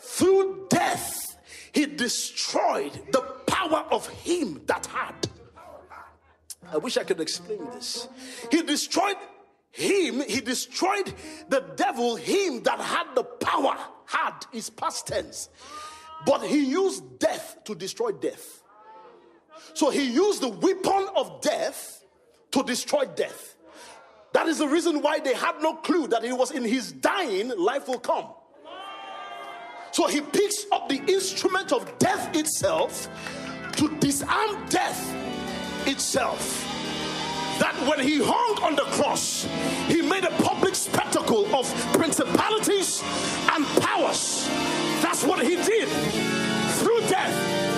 [0.00, 1.36] through death,
[1.72, 5.14] he destroyed the power of him that had.
[6.72, 8.08] I wish I could explain this.
[8.50, 9.16] He destroyed
[9.72, 11.12] him, he destroyed
[11.48, 15.48] the devil, him that had the power, had is past tense.
[16.26, 18.62] But he used death to destroy death.
[19.74, 22.04] So he used the weapon of death
[22.52, 23.56] to destroy death.
[24.34, 27.48] That is the reason why they had no clue that it was in his dying
[27.56, 28.28] life will come.
[29.90, 33.08] So he picks up the instrument of death itself
[33.76, 35.14] to disarm death
[35.86, 36.71] itself.
[37.62, 39.46] That when he hung on the cross,
[39.86, 43.00] he made a public spectacle of principalities
[43.52, 44.48] and powers.
[45.00, 45.88] That's what he did
[46.80, 47.32] through death.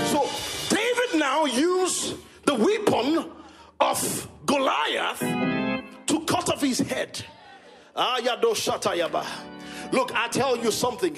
[0.09, 0.27] So
[0.75, 2.17] David now used
[2.47, 3.31] the weapon
[3.79, 5.21] of Goliath
[6.07, 7.23] to cut off his head.
[9.93, 11.15] Look, I tell you something.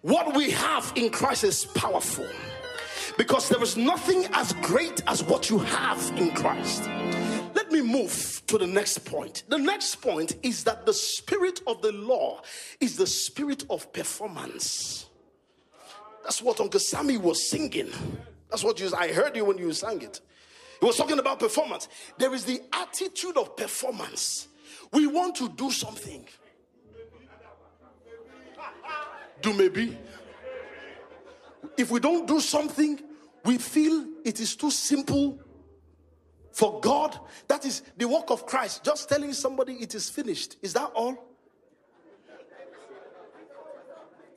[0.00, 2.26] What we have in Christ is powerful
[3.18, 6.88] because there is nothing as great as what you have in Christ.
[7.68, 9.42] Let me move to the next point.
[9.48, 12.42] The next point is that the spirit of the law
[12.78, 15.06] is the spirit of performance.
[16.22, 17.90] That's what Uncle Sammy was singing.
[18.50, 20.20] That's what you, I heard you when you sang it.
[20.78, 21.88] He was talking about performance.
[22.16, 24.46] There is the attitude of performance.
[24.92, 26.24] We want to do something.
[29.42, 29.98] Do maybe.
[31.76, 33.00] If we don't do something,
[33.44, 35.40] we feel it is too simple
[36.56, 37.18] for God.
[37.48, 38.82] That is the work of Christ.
[38.82, 40.56] Just telling somebody it is finished.
[40.62, 41.22] Is that all?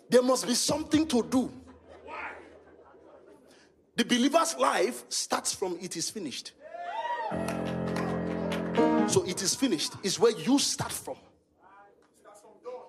[0.10, 1.50] There must be something to do.
[3.96, 6.52] The believer's life starts from it is finished.
[9.08, 11.16] So it is finished is where you start from.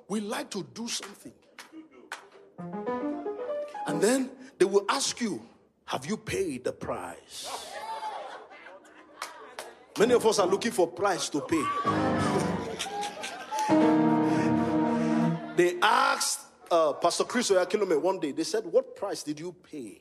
[0.09, 1.33] We like to do something.
[3.87, 5.41] And then they will ask you,
[5.85, 7.70] Have you paid the price?
[10.01, 11.63] Many of us are looking for price to pay.
[15.57, 20.01] they asked uh, Pastor Chris Oyakhilome one day, they said, What price did you pay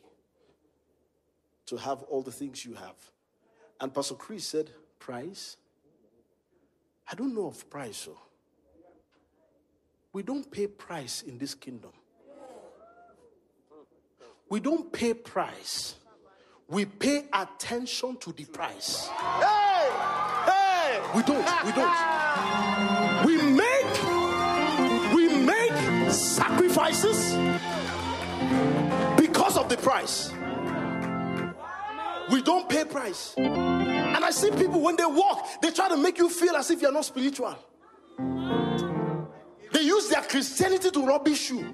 [1.65, 2.95] to have all the things you have.
[3.81, 5.57] And Pastor Chris said, Price?
[7.11, 7.97] I don't know of price.
[7.97, 8.17] So.
[10.13, 11.91] We don't pay price in this kingdom.
[14.47, 15.95] We don't pay price.
[16.69, 19.09] We pay attention to the price.
[19.09, 19.68] Hey!
[21.15, 21.45] We don't.
[21.65, 23.25] We don't.
[23.25, 27.33] We make we make sacrifices
[29.17, 30.31] because of the price.
[32.29, 33.33] We don't pay price.
[33.37, 36.81] And I see people when they walk, they try to make you feel as if
[36.81, 37.57] you're not spiritual.
[39.71, 41.73] They use their Christianity to rubbish you.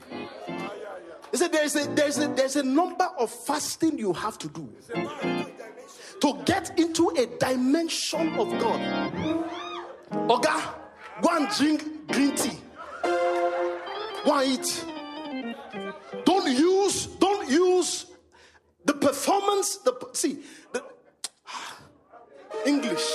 [1.32, 4.70] They said there's a there's a there's a number of fasting you have to do
[6.22, 8.80] to get into a dimension of God.
[10.30, 10.74] Oga,
[11.22, 12.60] go and drink green tea.
[13.04, 14.86] Go and eat.
[16.26, 18.06] Don't use, don't use
[18.86, 20.40] the performance, the see,
[20.72, 20.84] the
[22.66, 23.06] English.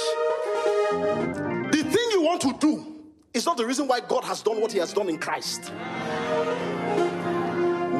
[0.90, 4.72] The thing you want to do is not the reason why God has done what
[4.72, 5.68] He has done in Christ.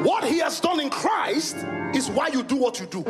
[0.03, 1.57] What He has done in Christ
[1.93, 3.03] is why you do what you do.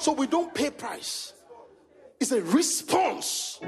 [0.00, 1.34] So we don't pay price.
[2.18, 3.60] It's a response.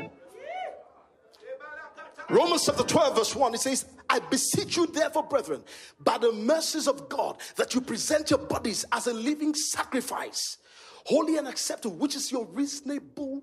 [2.30, 5.62] Romans chapter 12, verse 1, it says, I beseech you, therefore, brethren,
[6.00, 10.56] by the mercies of God, that you present your bodies as a living sacrifice,
[11.04, 13.42] holy and acceptable, which is your reasonable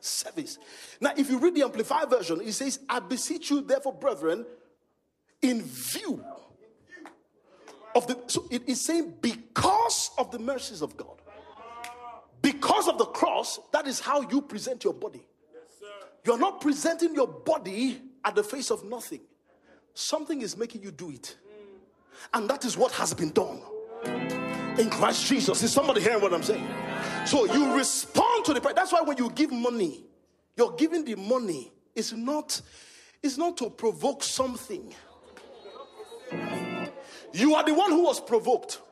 [0.00, 0.58] service.
[1.00, 4.46] Now, if you read the Amplified version, it says, I beseech you, therefore, brethren,
[5.42, 6.24] in view
[7.94, 8.18] of the.
[8.28, 11.20] So it is saying, because of the mercies of God.
[12.44, 15.26] Because of the cross, that is how you present your body.
[16.26, 19.22] You're not presenting your body at the face of nothing.
[19.94, 21.36] Something is making you do it.
[22.34, 23.62] And that is what has been done
[24.78, 25.62] in Christ Jesus.
[25.62, 26.68] Is somebody hearing what I'm saying?
[27.24, 28.74] So you respond to the price.
[28.74, 30.04] That's why when you give money,
[30.54, 31.72] you're giving the money.
[31.94, 32.60] It's not,
[33.22, 34.94] it's not to provoke something.
[37.32, 38.82] You are the one who was provoked.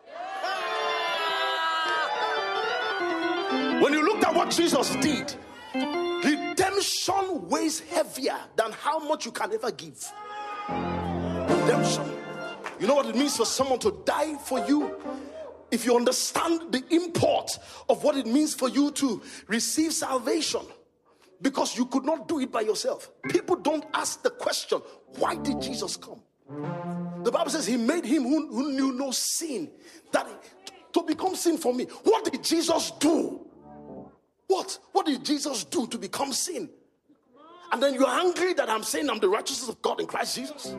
[3.82, 5.34] When you look at what Jesus did,
[5.74, 10.00] redemption weighs heavier than how much you can ever give.
[10.68, 12.04] Redemption.
[12.78, 14.94] You know what it means for someone to die for you?
[15.72, 20.62] If you understand the import of what it means for you to receive salvation,
[21.40, 23.10] because you could not do it by yourself.
[23.30, 24.80] People don't ask the question,
[25.18, 26.22] why did Jesus come?
[27.24, 29.72] The Bible says he made him who, who knew no sin
[30.12, 30.28] that
[30.92, 31.86] to become sin for me.
[32.04, 33.48] What did Jesus do?
[34.52, 34.78] What?
[34.92, 36.68] What did Jesus do to become sin?
[37.72, 40.74] And then you're angry that I'm saying I'm the righteousness of God in Christ Jesus?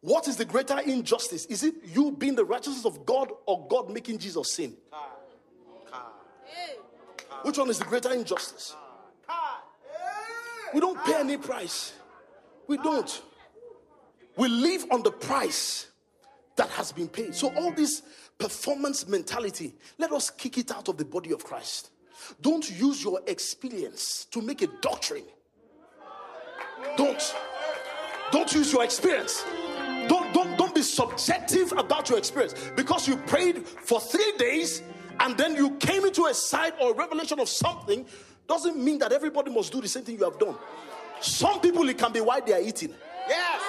[0.00, 1.46] What is the greater injustice?
[1.46, 4.76] Is it you being the righteousness of God or God making Jesus sin?
[7.42, 8.74] Which one is the greater injustice?
[10.74, 11.92] We don't pay any price.
[12.66, 13.22] We don't.
[14.36, 15.86] We live on the price
[16.56, 17.32] that has been paid.
[17.32, 18.02] So, all this
[18.38, 21.90] performance mentality, let us kick it out of the body of Christ.
[22.40, 25.24] Don't use your experience to make a doctrine.
[26.96, 27.34] Don't.
[28.32, 29.44] Don't use your experience.
[30.08, 34.82] Don't, don't, don't be subjective about your experience because you prayed for three days
[35.20, 38.06] and then you came into a sight or a revelation of something
[38.46, 40.54] doesn't mean that everybody must do the same thing you have done.
[41.20, 42.94] Some people, it can be why they are eating.
[43.28, 43.62] Yes.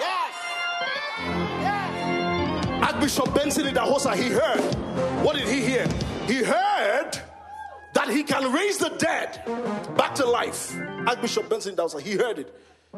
[0.00, 0.34] Yes.
[1.60, 2.82] Yes.
[2.82, 4.60] Archbishop Benson Idahosa, he heard.
[5.24, 5.86] What did he hear?
[6.26, 6.67] He heard
[8.08, 9.42] that he can raise the dead
[9.96, 10.74] back to life.
[11.06, 12.54] Archbishop Benson Idahosa, he heard it.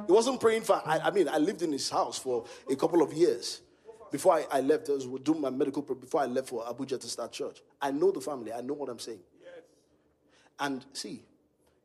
[0.06, 3.02] He wasn't praying for, I, I, mean, I lived in his house for a couple
[3.02, 3.60] of years
[4.12, 4.88] before I, I left.
[4.88, 7.60] I was doing my medical, before I left for Abuja to start church.
[7.82, 9.20] I know the family, I know what I'm saying.
[10.60, 11.22] And see,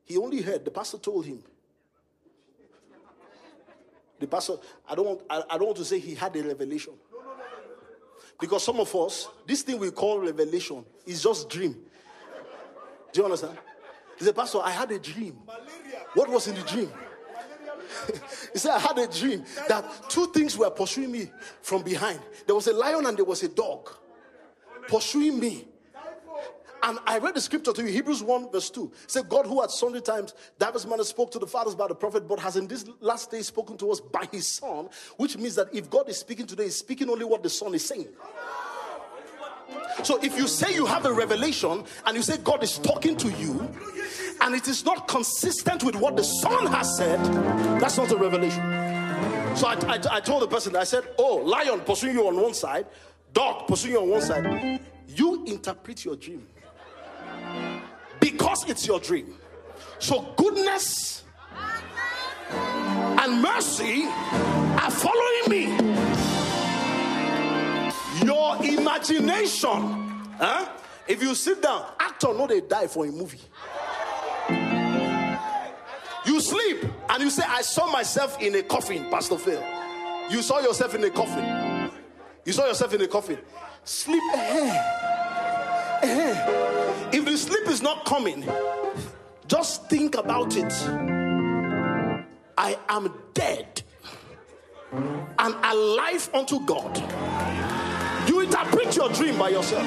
[0.04, 1.42] he only heard, the pastor told him.
[4.20, 4.58] The pastor,
[4.88, 6.94] I don't want, I, I don't want to say he had a revelation.
[8.40, 11.76] Because some of us, this thing we call revelation is just dream.
[13.16, 13.58] Do you understand?
[14.18, 15.40] He said, Pastor, I had a dream.
[16.16, 16.92] What was in the dream?
[18.52, 22.20] he said, I had a dream that two things were pursuing me from behind.
[22.46, 23.90] There was a lion and there was a dog
[24.90, 25.66] pursuing me.
[26.84, 28.92] And I read the scripture to you, Hebrews 1, verse 2.
[29.06, 31.96] It said, God who at sundry times divers manner spoke to the fathers by the
[31.96, 35.56] prophet, but has in this last day spoken to us by his son, which means
[35.56, 38.10] that if God is speaking today, he's speaking only what the son is saying.
[40.04, 43.30] So if you say you have a revelation and you say God is talking to
[43.32, 43.68] you
[44.42, 47.20] and it is not consistent with what the Son has said,
[47.80, 48.62] that's not a revelation.
[49.56, 52.54] So I, I, I told the person, I said, Oh, lion pursuing you on one
[52.54, 52.88] side,
[53.34, 54.82] dog pursuing you on one side.
[55.08, 56.46] You interpret your dream
[58.20, 59.36] because it's your dream.
[60.00, 61.24] So goodness
[62.52, 65.95] and mercy are following me
[68.26, 69.70] your imagination.
[70.38, 70.70] Huh?
[71.08, 73.42] If you sit down, actor know they die for a movie.
[76.26, 79.64] You sleep and you say, I saw myself in a coffin, Pastor Phil.
[80.30, 81.92] You saw yourself in a coffin.
[82.44, 83.38] You saw yourself in a coffin.
[83.84, 84.22] Sleep.
[84.34, 87.10] Eh, eh.
[87.12, 88.44] If the sleep is not coming,
[89.48, 90.74] just think about it.
[92.58, 93.84] I am dead
[94.92, 97.75] and alive unto God.
[98.56, 99.86] Interpret your dream by yourself.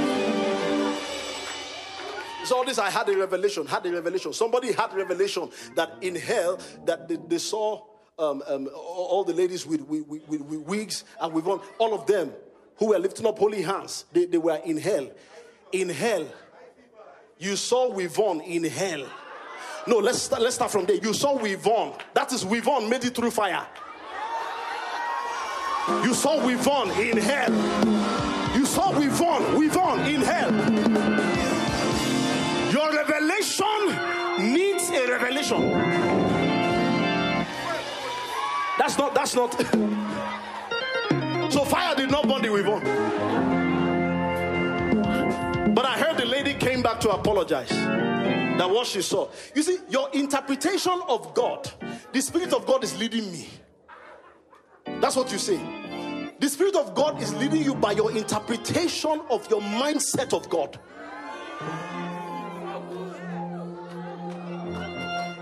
[2.45, 4.35] So all this I had a revelation, had a revelation.
[4.35, 7.83] Somebody had revelation that in hell that they, they saw
[8.19, 12.07] um, um, all the ladies with, with, with, with wigs and with on, all of
[12.07, 12.31] them
[12.77, 14.05] who were lifting up holy hands.
[14.13, 15.11] They, they were in hell.
[15.73, 16.27] In hell.
[17.39, 19.07] You saw Wivon in hell.
[19.87, 20.97] No, let's start, let's start from there.
[20.97, 21.99] You saw Wivon.
[22.13, 23.67] That is Wivon made it through fire.
[26.05, 28.28] You saw Wivon in hell.
[28.79, 30.53] You saw Wivon, Wivon in hell.
[32.73, 33.89] Your revelation
[34.53, 35.63] needs a revelation.
[38.79, 39.53] That's not, that's not.
[41.53, 42.85] so fire did not burn the Wivon.
[45.75, 47.71] But I heard the lady came back to apologize.
[47.71, 49.29] That what she saw.
[49.57, 51.69] You see, your interpretation of God,
[52.13, 53.49] the Spirit of God is leading me.
[55.01, 55.59] That's what you say.
[56.41, 60.79] The Spirit of God is leading you by your interpretation of your mindset of God.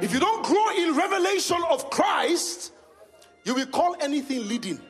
[0.03, 2.73] If you don't grow in revelation of Christ,
[3.45, 4.81] you will call anything leading.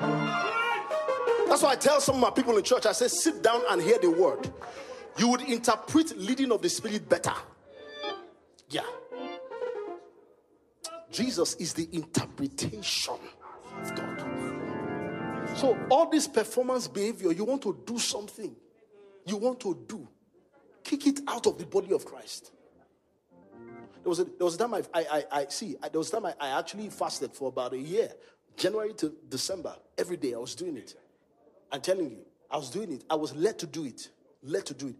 [0.00, 3.82] That's why I tell some of my people in church, I say, sit down and
[3.82, 4.50] hear the word.
[5.18, 7.34] You would interpret leading of the Spirit better.
[8.70, 8.82] Yeah.
[11.10, 13.14] Jesus is the interpretation
[13.82, 14.11] of God.
[15.54, 18.56] So, all this performance behavior, you want to do something,
[19.26, 20.08] you want to do,
[20.82, 22.50] kick it out of the body of Christ.
[24.02, 26.26] There was a, there was a time I, I, I, see, there was a time
[26.26, 28.10] I, I actually fasted for about a year,
[28.56, 30.94] January to December, every day I was doing it.
[31.70, 32.18] I'm telling you,
[32.50, 33.04] I was doing it.
[33.08, 34.08] I was led to do it,
[34.42, 34.96] led to do it.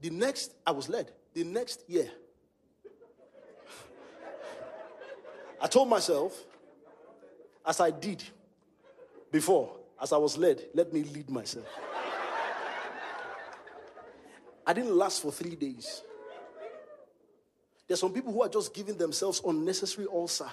[0.00, 1.10] The next, I was led.
[1.32, 2.10] The next year,
[5.60, 6.38] I told myself,
[7.66, 8.22] as I did
[9.32, 11.66] before, as I was led, let me lead myself.
[14.66, 16.02] I didn't last for three days.
[17.86, 20.48] There's some people who are just giving themselves unnecessary ulcer.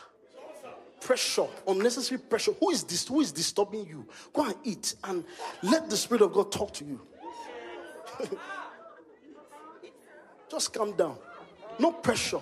[1.00, 2.52] Pressure, unnecessary pressure.
[2.60, 3.08] Who is this?
[3.08, 4.08] Who is disturbing you?
[4.34, 5.24] Go and eat and
[5.64, 7.02] let the Spirit of God talk to you.
[10.50, 11.18] just calm down.
[11.80, 12.42] No pressure.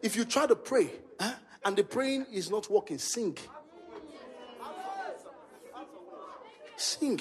[0.00, 0.90] If you try to pray
[1.20, 1.34] huh,
[1.64, 3.36] and the praying is not working, sing.
[6.78, 7.20] Sing.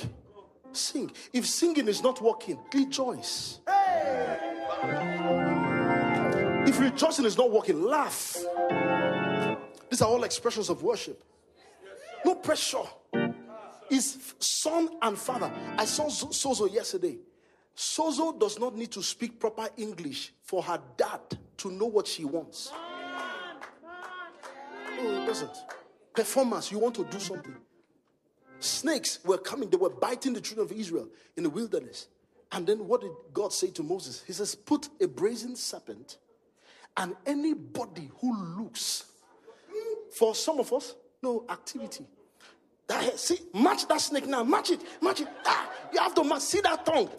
[0.71, 1.11] Sing.
[1.33, 3.59] If singing is not working, rejoice.
[6.67, 8.37] If rejoicing is not working, laugh.
[9.89, 11.23] These are all expressions of worship.
[12.23, 12.83] No pressure.
[13.89, 15.51] Is son and father.
[15.77, 17.17] I saw Sozo yesterday.
[17.75, 21.21] Sozo does not need to speak proper English for her dad
[21.57, 22.71] to know what she wants.
[24.97, 25.57] No, it doesn't.
[26.13, 27.55] Performance, you want to do something.
[28.59, 32.07] Snakes were coming, they were biting the children of Israel in the wilderness.
[32.51, 34.23] And then what did God say to Moses?
[34.25, 36.17] He says, Put a brazen serpent,
[36.95, 39.05] and anybody who looks
[40.17, 42.05] for some of us, no activity.
[42.87, 45.27] That, see, match that snake now, match it, match it.
[45.45, 46.41] Ah, you have to match.
[46.41, 47.09] See that tongue,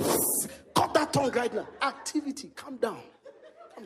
[0.74, 1.68] cut that tongue right now.
[1.82, 3.02] Activity, calm down.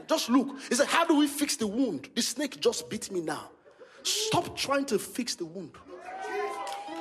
[0.09, 0.61] Just look.
[0.69, 2.09] He said, How do we fix the wound?
[2.15, 3.51] The snake just bit me now.
[4.05, 5.73] Stop trying to fix the wound.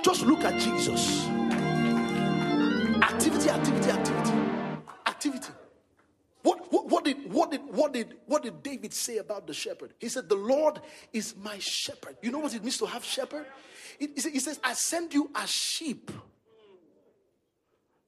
[0.04, 1.28] Just look at Jesus.
[3.02, 4.32] Activity, activity, activity,
[5.08, 5.54] activity.
[6.42, 9.94] What, what, what, did, what, did, what, did, what did David say about the shepherd?
[10.00, 10.80] He said, The Lord
[11.14, 12.18] is my shepherd.
[12.22, 13.46] You know what it means to have shepherd?
[14.00, 16.10] He says, I send you as sheep.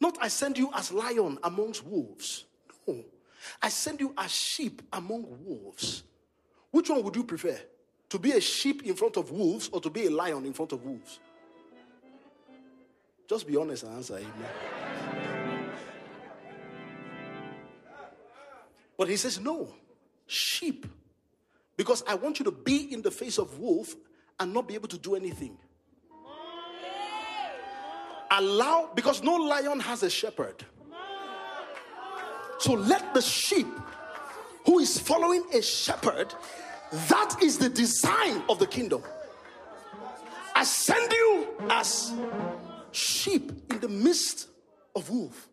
[0.02, 2.46] Not I send you as lion amongst wolves.
[2.88, 3.06] No.
[3.62, 6.04] I send you as sheep among wolves.
[6.72, 7.58] Which one would you prefer?
[8.10, 10.72] To be a sheep in front of wolves or to be a lion in front
[10.72, 11.20] of wolves?
[13.34, 15.72] Just be honest and answer amen.
[18.96, 19.74] But he says, no,
[20.28, 20.86] sheep.
[21.76, 23.96] Because I want you to be in the face of wolf
[24.40, 25.58] and not be able to do anything.
[28.30, 30.64] Allow, because no lion has a shepherd.
[32.60, 33.66] So let the sheep
[34.64, 36.36] who is following a shepherd,
[36.92, 39.02] that is the design of the kingdom.
[40.54, 42.14] I send you as
[42.96, 44.48] sheep in the midst
[44.96, 45.50] of wolf.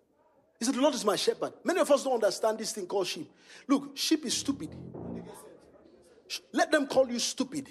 [0.58, 1.52] He said, The Lord is my shepherd.
[1.64, 3.30] Many of us don't understand this thing called sheep.
[3.66, 4.70] Look, sheep is stupid.
[6.52, 7.68] Let them call you stupid.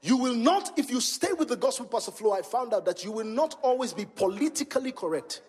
[0.00, 3.04] You will not, if you stay with the gospel, Pastor Flo, I found out that
[3.04, 5.42] you will not always be politically correct.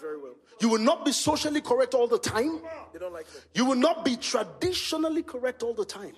[0.00, 0.34] Very well.
[0.60, 2.60] You will not be socially correct all the time.
[2.92, 3.40] They don't like me.
[3.54, 6.12] You will not be traditionally correct all the time.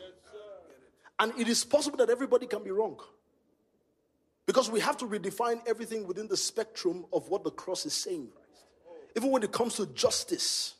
[1.19, 3.01] And it is possible that everybody can be wrong.
[4.47, 8.29] Because we have to redefine everything within the spectrum of what the cross is saying.
[9.17, 10.75] Even when it comes to justice.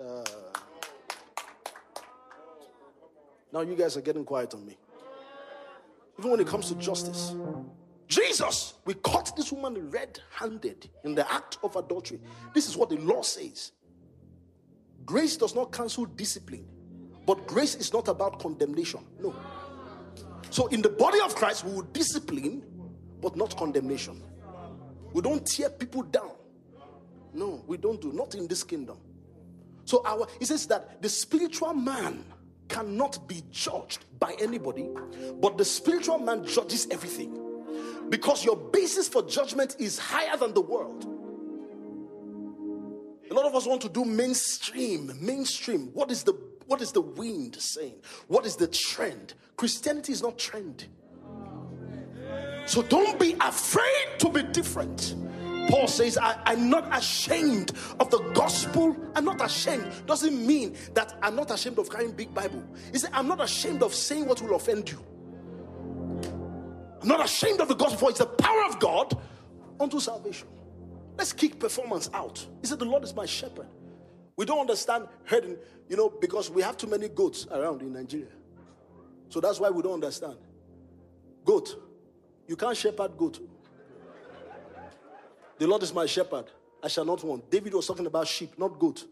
[0.00, 0.24] Uh,
[3.52, 4.76] now you guys are getting quiet on me.
[6.18, 7.34] Even when it comes to justice.
[8.08, 12.20] Jesus, we caught this woman red handed in the act of adultery.
[12.52, 13.72] This is what the law says.
[15.06, 16.66] Grace does not cancel discipline,
[17.26, 19.00] but grace is not about condemnation.
[19.20, 19.34] No.
[20.54, 22.62] So, in the body of Christ, we will discipline,
[23.20, 24.22] but not condemnation.
[25.12, 26.30] We don't tear people down.
[27.32, 28.98] No, we don't do not in this kingdom.
[29.84, 32.24] So, our it says that the spiritual man
[32.68, 34.88] cannot be judged by anybody,
[35.40, 37.36] but the spiritual man judges everything
[38.08, 41.04] because your basis for judgment is higher than the world.
[43.28, 45.18] A lot of us want to do mainstream.
[45.20, 45.90] Mainstream.
[45.94, 46.34] What is the
[46.66, 47.96] what is the wind saying?
[48.28, 49.34] What is the trend?
[49.56, 50.86] Christianity is not trend.
[52.66, 55.14] So don't be afraid to be different.
[55.68, 58.96] Paul says, I, am not ashamed of the gospel.
[59.14, 59.90] I'm not ashamed.
[60.06, 62.62] Doesn't mean that I'm not ashamed of carrying big Bible.
[62.92, 65.02] He said, I'm not ashamed of saying what will offend you.
[67.00, 69.18] I'm not ashamed of the gospel, for it's the power of God
[69.80, 70.48] unto salvation.
[71.16, 72.44] Let's kick performance out.
[72.60, 73.66] He said, The Lord is my shepherd.
[74.36, 75.56] We don't understand herding,
[75.88, 78.32] you know, because we have too many goats around in Nigeria.
[79.28, 80.36] So that's why we don't understand.
[81.44, 81.76] Goat.
[82.46, 83.40] You can't shepherd goat.
[85.58, 86.46] The Lord is my shepherd.
[86.82, 87.50] I shall not want.
[87.50, 89.04] David was talking about sheep, not goat.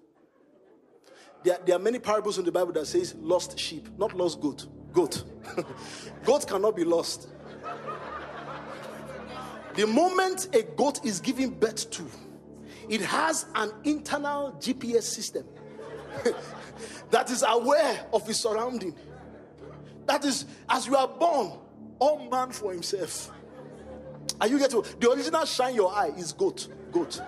[1.42, 4.66] There, there are many parables in the Bible that says lost sheep, not lost goat.
[4.92, 5.24] Goat.
[6.24, 7.28] goat cannot be lost.
[9.74, 12.04] The moment a goat is given birth to,
[12.88, 15.46] it has an internal GPS system
[17.10, 18.94] that is aware of its surrounding.
[20.06, 21.58] That is, as you are born,
[21.98, 23.30] all man for himself.
[24.40, 26.68] Are you getting the original shine your eye is goat?
[26.90, 27.20] Goat.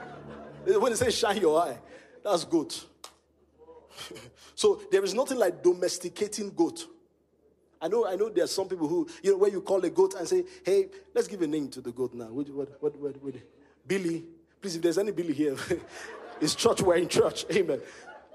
[0.65, 1.79] When they say shine your eye,
[2.23, 2.87] that's goat.
[4.55, 6.87] so there is nothing like domesticating goat.
[7.81, 9.91] I know, I know there are some people who, you know, when you call a
[9.91, 12.27] goat and say, hey, let's give a name to the goat now.
[12.27, 13.35] What, what, what, what, what
[13.87, 14.25] Billy.
[14.65, 15.57] Please, if there's any Billy here,
[16.41, 17.45] it's church, we're in church.
[17.53, 17.83] Amen.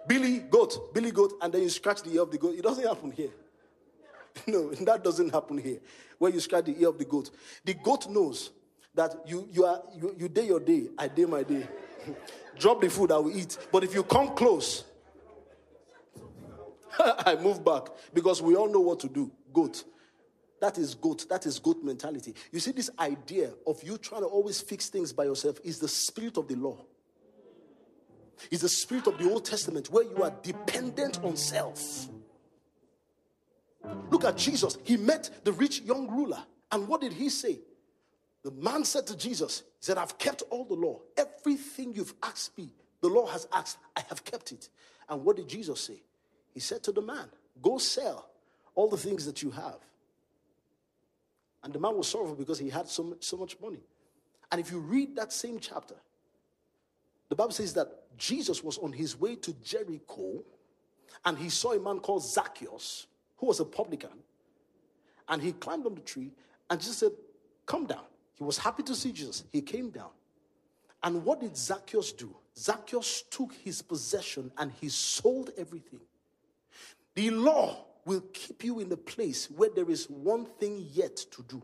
[0.08, 2.54] Billy, goat, Billy, goat, and then you scratch the ear of the goat.
[2.54, 3.32] It doesn't happen here.
[4.46, 5.80] No, that doesn't happen here.
[6.20, 7.32] Where you scratch the ear of the goat.
[7.66, 8.52] The goat knows
[8.94, 11.68] that you, you are you, you day your day, I day my day.
[12.60, 13.58] Drop the food, I will eat.
[13.72, 14.84] But if you come close,
[17.00, 19.32] I move back because we all know what to do.
[19.52, 19.84] Goat.
[20.62, 21.28] That is goat.
[21.30, 22.34] That is goat mentality.
[22.52, 25.88] You see, this idea of you trying to always fix things by yourself is the
[25.88, 26.86] spirit of the law.
[28.52, 32.08] It's the spirit of the Old Testament where you are dependent on self.
[34.10, 34.78] Look at Jesus.
[34.84, 36.44] He met the rich young ruler.
[36.72, 37.60] And what did he say?
[38.44, 41.02] The man said to Jesus, He said, I've kept all the law.
[41.18, 42.70] Everything you've asked me,
[43.02, 44.70] the law has asked, I have kept it.
[45.10, 46.02] And what did Jesus say?
[46.54, 47.28] He said to the man,
[47.62, 48.30] Go sell
[48.76, 49.80] all the things that you have.
[51.64, 53.84] And the man was sorrowful because he had so much, so much money.
[54.52, 55.96] And if you read that same chapter,
[57.28, 57.88] the Bible says that
[58.18, 60.44] Jesus was on his way to Jericho
[61.26, 63.08] and he saw a man called Zacchaeus,
[63.38, 64.10] who was a publican.
[65.28, 66.32] And he climbed on the tree
[66.70, 67.12] and just said,
[67.66, 68.06] Come down.
[68.36, 69.44] He was happy to see Jesus.
[69.52, 70.10] He came down.
[71.04, 72.36] And what did Zacchaeus do?
[72.58, 76.00] Zacchaeus took his possession and he sold everything.
[77.16, 81.44] The law will keep you in the place where there is one thing yet to
[81.44, 81.62] do.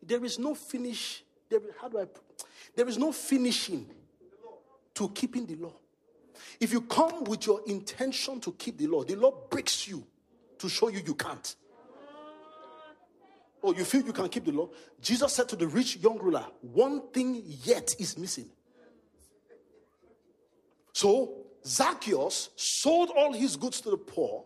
[0.00, 1.24] There is no finish.
[1.50, 2.04] There, how do I?
[2.76, 3.90] There is no finishing
[4.94, 5.72] to keeping the law.
[6.60, 10.06] If you come with your intention to keep the law, the law breaks you
[10.58, 11.56] to show you you can't.
[13.64, 14.68] Oh, you feel you can keep the law?
[15.00, 18.50] Jesus said to the rich young ruler, One thing yet is missing.
[20.92, 24.44] So Zacchaeus sold all his goods to the poor.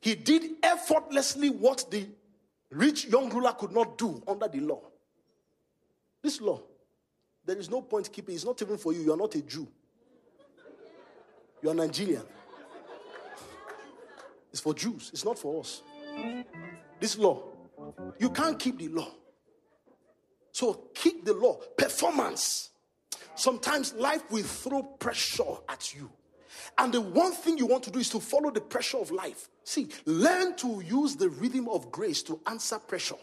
[0.00, 2.06] He did effortlessly what the
[2.70, 4.82] rich young ruler could not do under the law.
[6.22, 6.60] This law,
[7.44, 8.34] there is no point keeping.
[8.34, 9.00] It's not even for you.
[9.00, 9.66] You are not a Jew.
[11.62, 12.22] You are Nigerian.
[14.50, 15.10] It's for Jews.
[15.12, 15.82] It's not for us.
[17.00, 17.42] This law,
[18.18, 19.10] you can't keep the law.
[20.52, 21.56] So keep the law.
[21.76, 22.70] Performance.
[23.34, 26.10] Sometimes life will throw pressure at you.
[26.76, 29.48] And the one thing you want to do is to follow the pressure of life.
[29.64, 33.16] See, learn to use the rhythm of grace to answer pressure.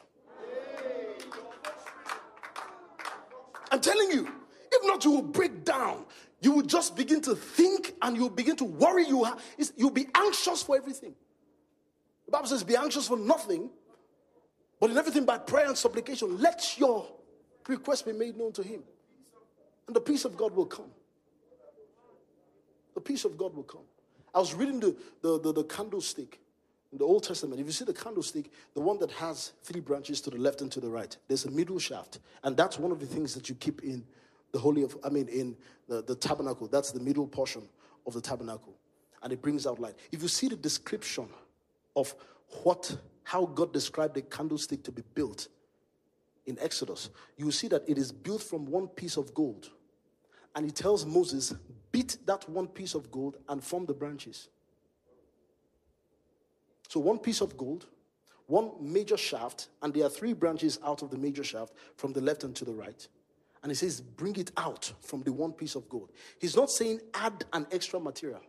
[3.72, 4.28] I'm telling you,
[4.72, 6.06] If not, you will break down.
[6.42, 9.08] You will just begin to think and you'll begin to worry.
[9.08, 9.38] You ha-
[9.76, 11.16] you'll be anxious for everything.
[12.26, 13.70] The Bible says, Be anxious for nothing,
[14.80, 17.08] but in everything by prayer and supplication, let your
[17.68, 18.84] request be made known to Him.
[19.88, 20.92] And the peace of God will come.
[22.96, 23.84] The peace of God will come.
[24.34, 26.40] I was reading the, the, the, the candlestick
[26.92, 27.60] in the Old Testament.
[27.60, 30.72] If you see the candlestick, the one that has three branches to the left and
[30.72, 32.20] to the right, there's a middle shaft.
[32.44, 34.04] And that's one of the things that you keep in
[34.52, 36.68] the Holy of, I mean, in the, the tabernacle.
[36.68, 37.64] That's the middle portion
[38.08, 38.76] of the tabernacle.
[39.22, 39.96] And it brings out light.
[40.12, 41.28] If you see the description
[41.96, 42.14] of
[42.64, 45.48] what, how God described the candlestick to be built
[46.46, 49.72] in Exodus, you will see that it is built from one piece of gold.
[50.56, 51.54] And he tells Moses,
[51.92, 54.48] beat that one piece of gold and form the branches.
[56.88, 57.88] So, one piece of gold,
[58.48, 62.22] one major shaft, and there are three branches out of the major shaft from the
[62.22, 63.08] left and to the right.
[63.64, 66.12] And he says, bring it out from the one piece of gold.
[66.40, 68.42] He's not saying add an extra material.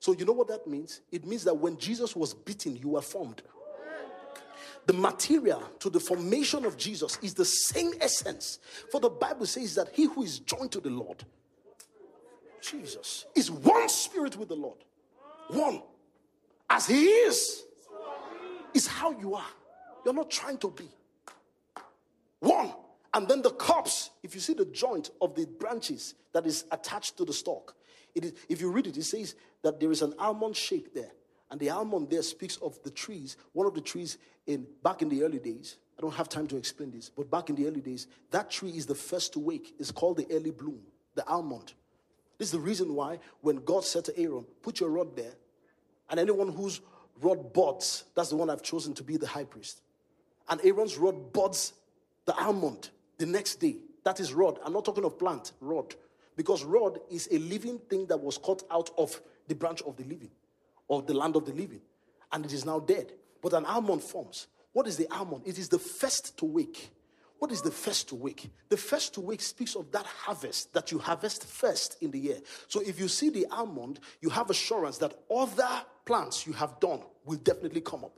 [0.00, 1.02] So, you know what that means?
[1.12, 3.42] It means that when Jesus was beaten, you were formed.
[4.86, 8.58] The material to the formation of Jesus is the same essence.
[8.90, 11.24] For the Bible says that he who is joined to the Lord,
[12.60, 14.78] Jesus, is one spirit with the Lord.
[15.48, 15.82] One.
[16.68, 17.64] As he is,
[18.74, 19.46] is how you are.
[20.04, 20.88] You're not trying to be.
[22.40, 22.72] One.
[23.12, 27.16] And then the cups, if you see the joint of the branches that is attached
[27.16, 27.74] to the stalk,
[28.14, 31.10] it is, if you read it, it says that there is an almond shape there.
[31.50, 35.08] And the almond there speaks of the trees, one of the trees in back in
[35.08, 35.76] the early days.
[35.98, 38.70] I don't have time to explain this, but back in the early days, that tree
[38.70, 39.74] is the first to wake.
[39.78, 40.80] It's called the early bloom,
[41.14, 41.74] the almond.
[42.38, 45.34] This is the reason why when God said to Aaron, put your rod there,
[46.08, 46.80] and anyone whose
[47.20, 49.82] rod buds, that's the one I've chosen to be the high priest.
[50.48, 51.74] And Aaron's rod buds
[52.24, 53.76] the almond the next day.
[54.04, 54.58] That is rod.
[54.64, 55.94] I'm not talking of plant, rod.
[56.34, 60.04] Because rod is a living thing that was cut out of the branch of the
[60.04, 60.30] living,
[60.90, 61.80] of the land of the living.
[62.32, 63.12] And it is now dead.
[63.40, 64.48] But an almond forms.
[64.72, 65.42] What is the almond?
[65.46, 66.90] It is the first to wake.
[67.38, 68.50] What is the first to wake?
[68.68, 72.36] The first to wake speaks of that harvest that you harvest first in the year.
[72.68, 75.68] So if you see the almond, you have assurance that other
[76.04, 78.12] plants you have done will definitely come up.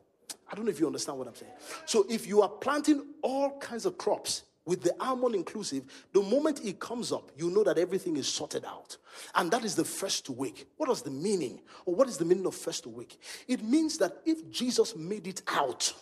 [0.50, 1.52] I don't know if you understand what I'm saying.
[1.86, 6.60] So if you are planting all kinds of crops with the almond inclusive, the moment
[6.64, 8.96] it comes up, you know that everything is sorted out.
[9.34, 10.68] And that is the first to wake.
[10.76, 11.60] What is the meaning?
[11.84, 13.20] Or what is the meaning of first to wake?
[13.48, 15.92] It means that if Jesus made it out,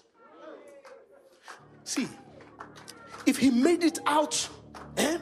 [1.85, 2.07] see,
[3.25, 4.49] if he made it out
[4.99, 5.19] eh,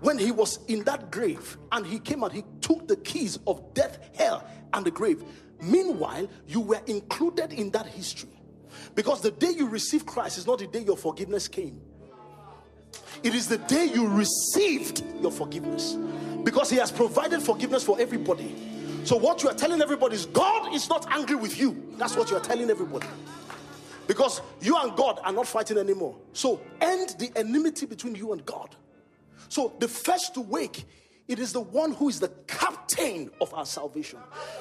[0.00, 3.74] when he was in that grave and he came out, he took the keys of
[3.74, 5.22] death, hell, and the grave.
[5.60, 8.30] Meanwhile, you were included in that history.
[8.94, 11.80] Because the day you received Christ is not the day your forgiveness came.
[13.22, 15.96] It is the day you received your forgiveness.
[16.44, 18.54] Because he has provided forgiveness for everybody.
[19.04, 21.94] So, what you are telling everybody is God is not angry with you.
[21.96, 23.06] That's what you are telling everybody.
[24.06, 26.16] Because you and God are not fighting anymore.
[26.32, 28.74] So, end the enmity between you and God.
[29.48, 30.84] So, the first to wake,
[31.26, 34.18] it is the one who is the captain of our salvation.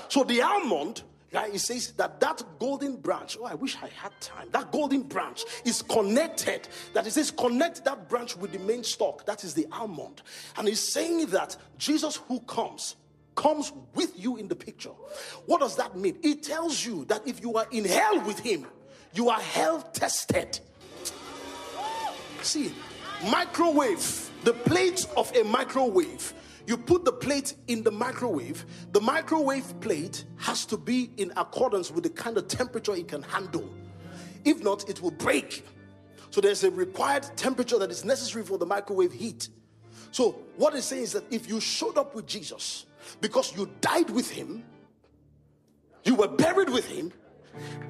[0.10, 1.04] So, the almond
[1.34, 1.60] Right?
[1.60, 4.48] Says that that golden branch, oh, I wish I had time.
[4.52, 6.68] That golden branch is connected.
[6.94, 9.26] That it says, connect that branch with the main stalk.
[9.26, 10.22] That is the almond.
[10.58, 12.96] And he's saying that Jesus who comes,
[13.36, 14.92] comes with you in the picture.
[15.46, 16.18] What does that mean?
[16.24, 18.66] It tells you that if you are in hell with him,
[19.14, 20.60] you are hell tested.
[22.42, 22.72] See,
[23.30, 26.34] microwave, the plate of a microwave
[26.68, 31.90] you put the plate in the microwave, the microwave plate has to be in accordance
[31.90, 33.68] with the kind of temperature it can handle.
[34.44, 35.66] If not, it will break.
[36.30, 39.48] So there's a required temperature that is necessary for the microwave heat.
[40.12, 42.86] So what it's saying is that if you showed up with Jesus
[43.22, 44.64] because you died with him,
[46.04, 47.12] you were buried with him,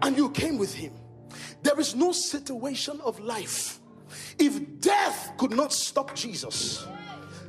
[0.01, 0.93] and you came with him,
[1.63, 3.79] there is no situation of life.
[4.39, 6.85] If death could not stop Jesus,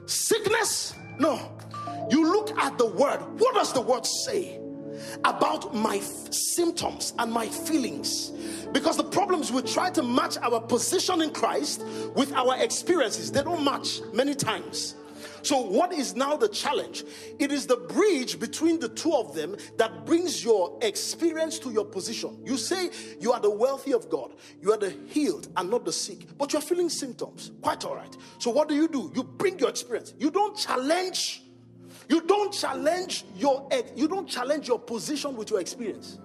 [0.06, 1.52] sickness no.
[2.10, 3.18] You look at the word.
[3.38, 4.58] What does the word say
[5.24, 8.30] about my f- symptoms and my feelings?
[8.72, 13.42] Because the problems we try to match our position in Christ with our experiences, they
[13.42, 14.94] don't match many times.
[15.42, 17.04] So, what is now the challenge?
[17.38, 21.84] It is the bridge between the two of them that brings your experience to your
[21.84, 22.38] position.
[22.44, 22.90] You say
[23.20, 26.52] you are the wealthy of God, you are the healed and not the sick, but
[26.52, 27.52] you're feeling symptoms.
[27.62, 28.16] Quite all right.
[28.38, 29.12] So, what do you do?
[29.14, 30.14] You bring your experience.
[30.18, 31.42] You don't challenge.
[32.08, 36.18] You don't challenge your you don't challenge your position with your experience.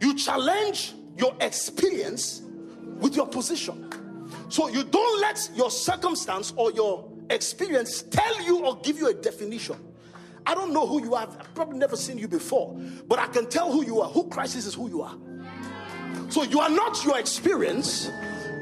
[0.00, 2.42] You challenge your experience
[2.98, 3.88] with your position.
[4.52, 9.14] So you don't let your circumstance or your experience tell you or give you a
[9.14, 9.76] definition.
[10.44, 11.22] I don't know who you are.
[11.22, 12.78] I've probably never seen you before,
[13.08, 14.10] but I can tell who you are.
[14.10, 15.16] Who Christ is is who you are.
[16.28, 18.10] So you are not your experience.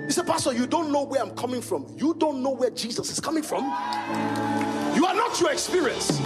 [0.07, 1.93] He said, Pastor, you don't know where I'm coming from.
[1.97, 3.65] You don't know where Jesus is coming from.
[4.95, 6.21] You are not your experience.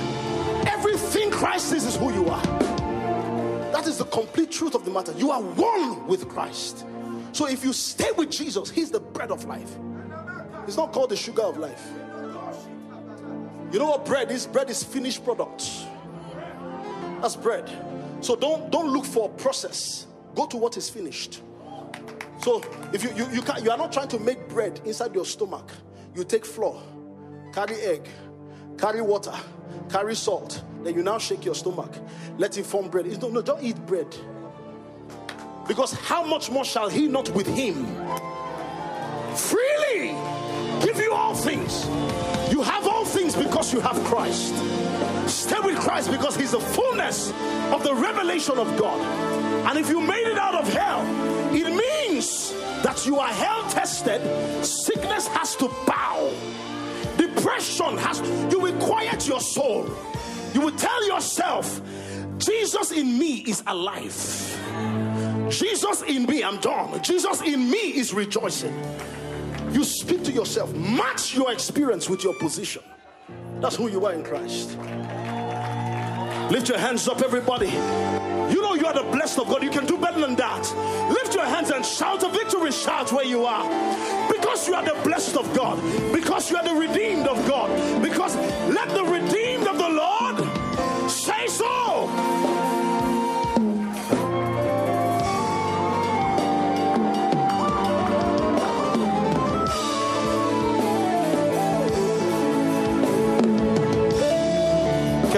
[0.66, 2.42] Everything Christ is is who you are.
[3.72, 5.12] That is the complete truth of the matter.
[5.12, 6.84] You are one with Christ.
[7.34, 9.76] So if you stay with Jesus, He's the bread of life.
[10.68, 11.84] It's not called the sugar of life.
[13.72, 14.46] You know what bread is?
[14.46, 15.68] Bread is finished product.
[17.20, 17.68] That's bread.
[18.20, 20.06] So don't don't look for a process.
[20.36, 21.42] Go to what is finished.
[22.40, 22.62] So
[22.92, 25.72] if you you, you, can, you are not trying to make bread inside your stomach,
[26.14, 26.80] you take flour,
[27.52, 28.08] carry egg,
[28.78, 29.34] carry water,
[29.90, 30.62] carry salt.
[30.84, 31.92] Then you now shake your stomach,
[32.38, 33.06] let it form bread.
[33.06, 34.14] It's, no, no, don't eat bread.
[35.66, 37.86] Because how much more shall he not with him
[39.34, 40.10] freely
[40.84, 41.86] give you all things?
[42.50, 44.54] You have all things because you have Christ.
[45.26, 47.30] Stay with Christ because he's the fullness
[47.72, 49.00] of the revelation of God.
[49.66, 51.02] And if you made it out of hell,
[51.54, 52.52] it means
[52.82, 54.20] that you are hell tested.
[54.64, 56.30] Sickness has to bow.
[57.16, 58.20] Depression has,
[58.52, 59.88] you will quiet your soul.
[60.52, 61.80] You will tell yourself,
[62.38, 64.14] Jesus in me is alive.
[65.50, 67.02] Jesus in me, I'm done.
[67.02, 68.74] Jesus in me is rejoicing.
[69.72, 72.82] You speak to yourself, match your experience with your position.
[73.60, 74.78] That's who you are in Christ.
[76.50, 77.68] Lift your hands up, everybody.
[77.68, 79.62] You know you are the blessed of God.
[79.62, 81.08] You can do better than that.
[81.08, 83.64] Lift your hands and shout a victory shout where you are.
[84.30, 85.80] Because you are the blessed of God.
[86.12, 87.70] Because you are the redeemed of God.
[88.02, 88.36] Because
[88.68, 92.23] let the redeemed of the Lord say so.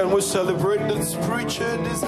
[0.06, 2.00] Can we celebrate this preacher, this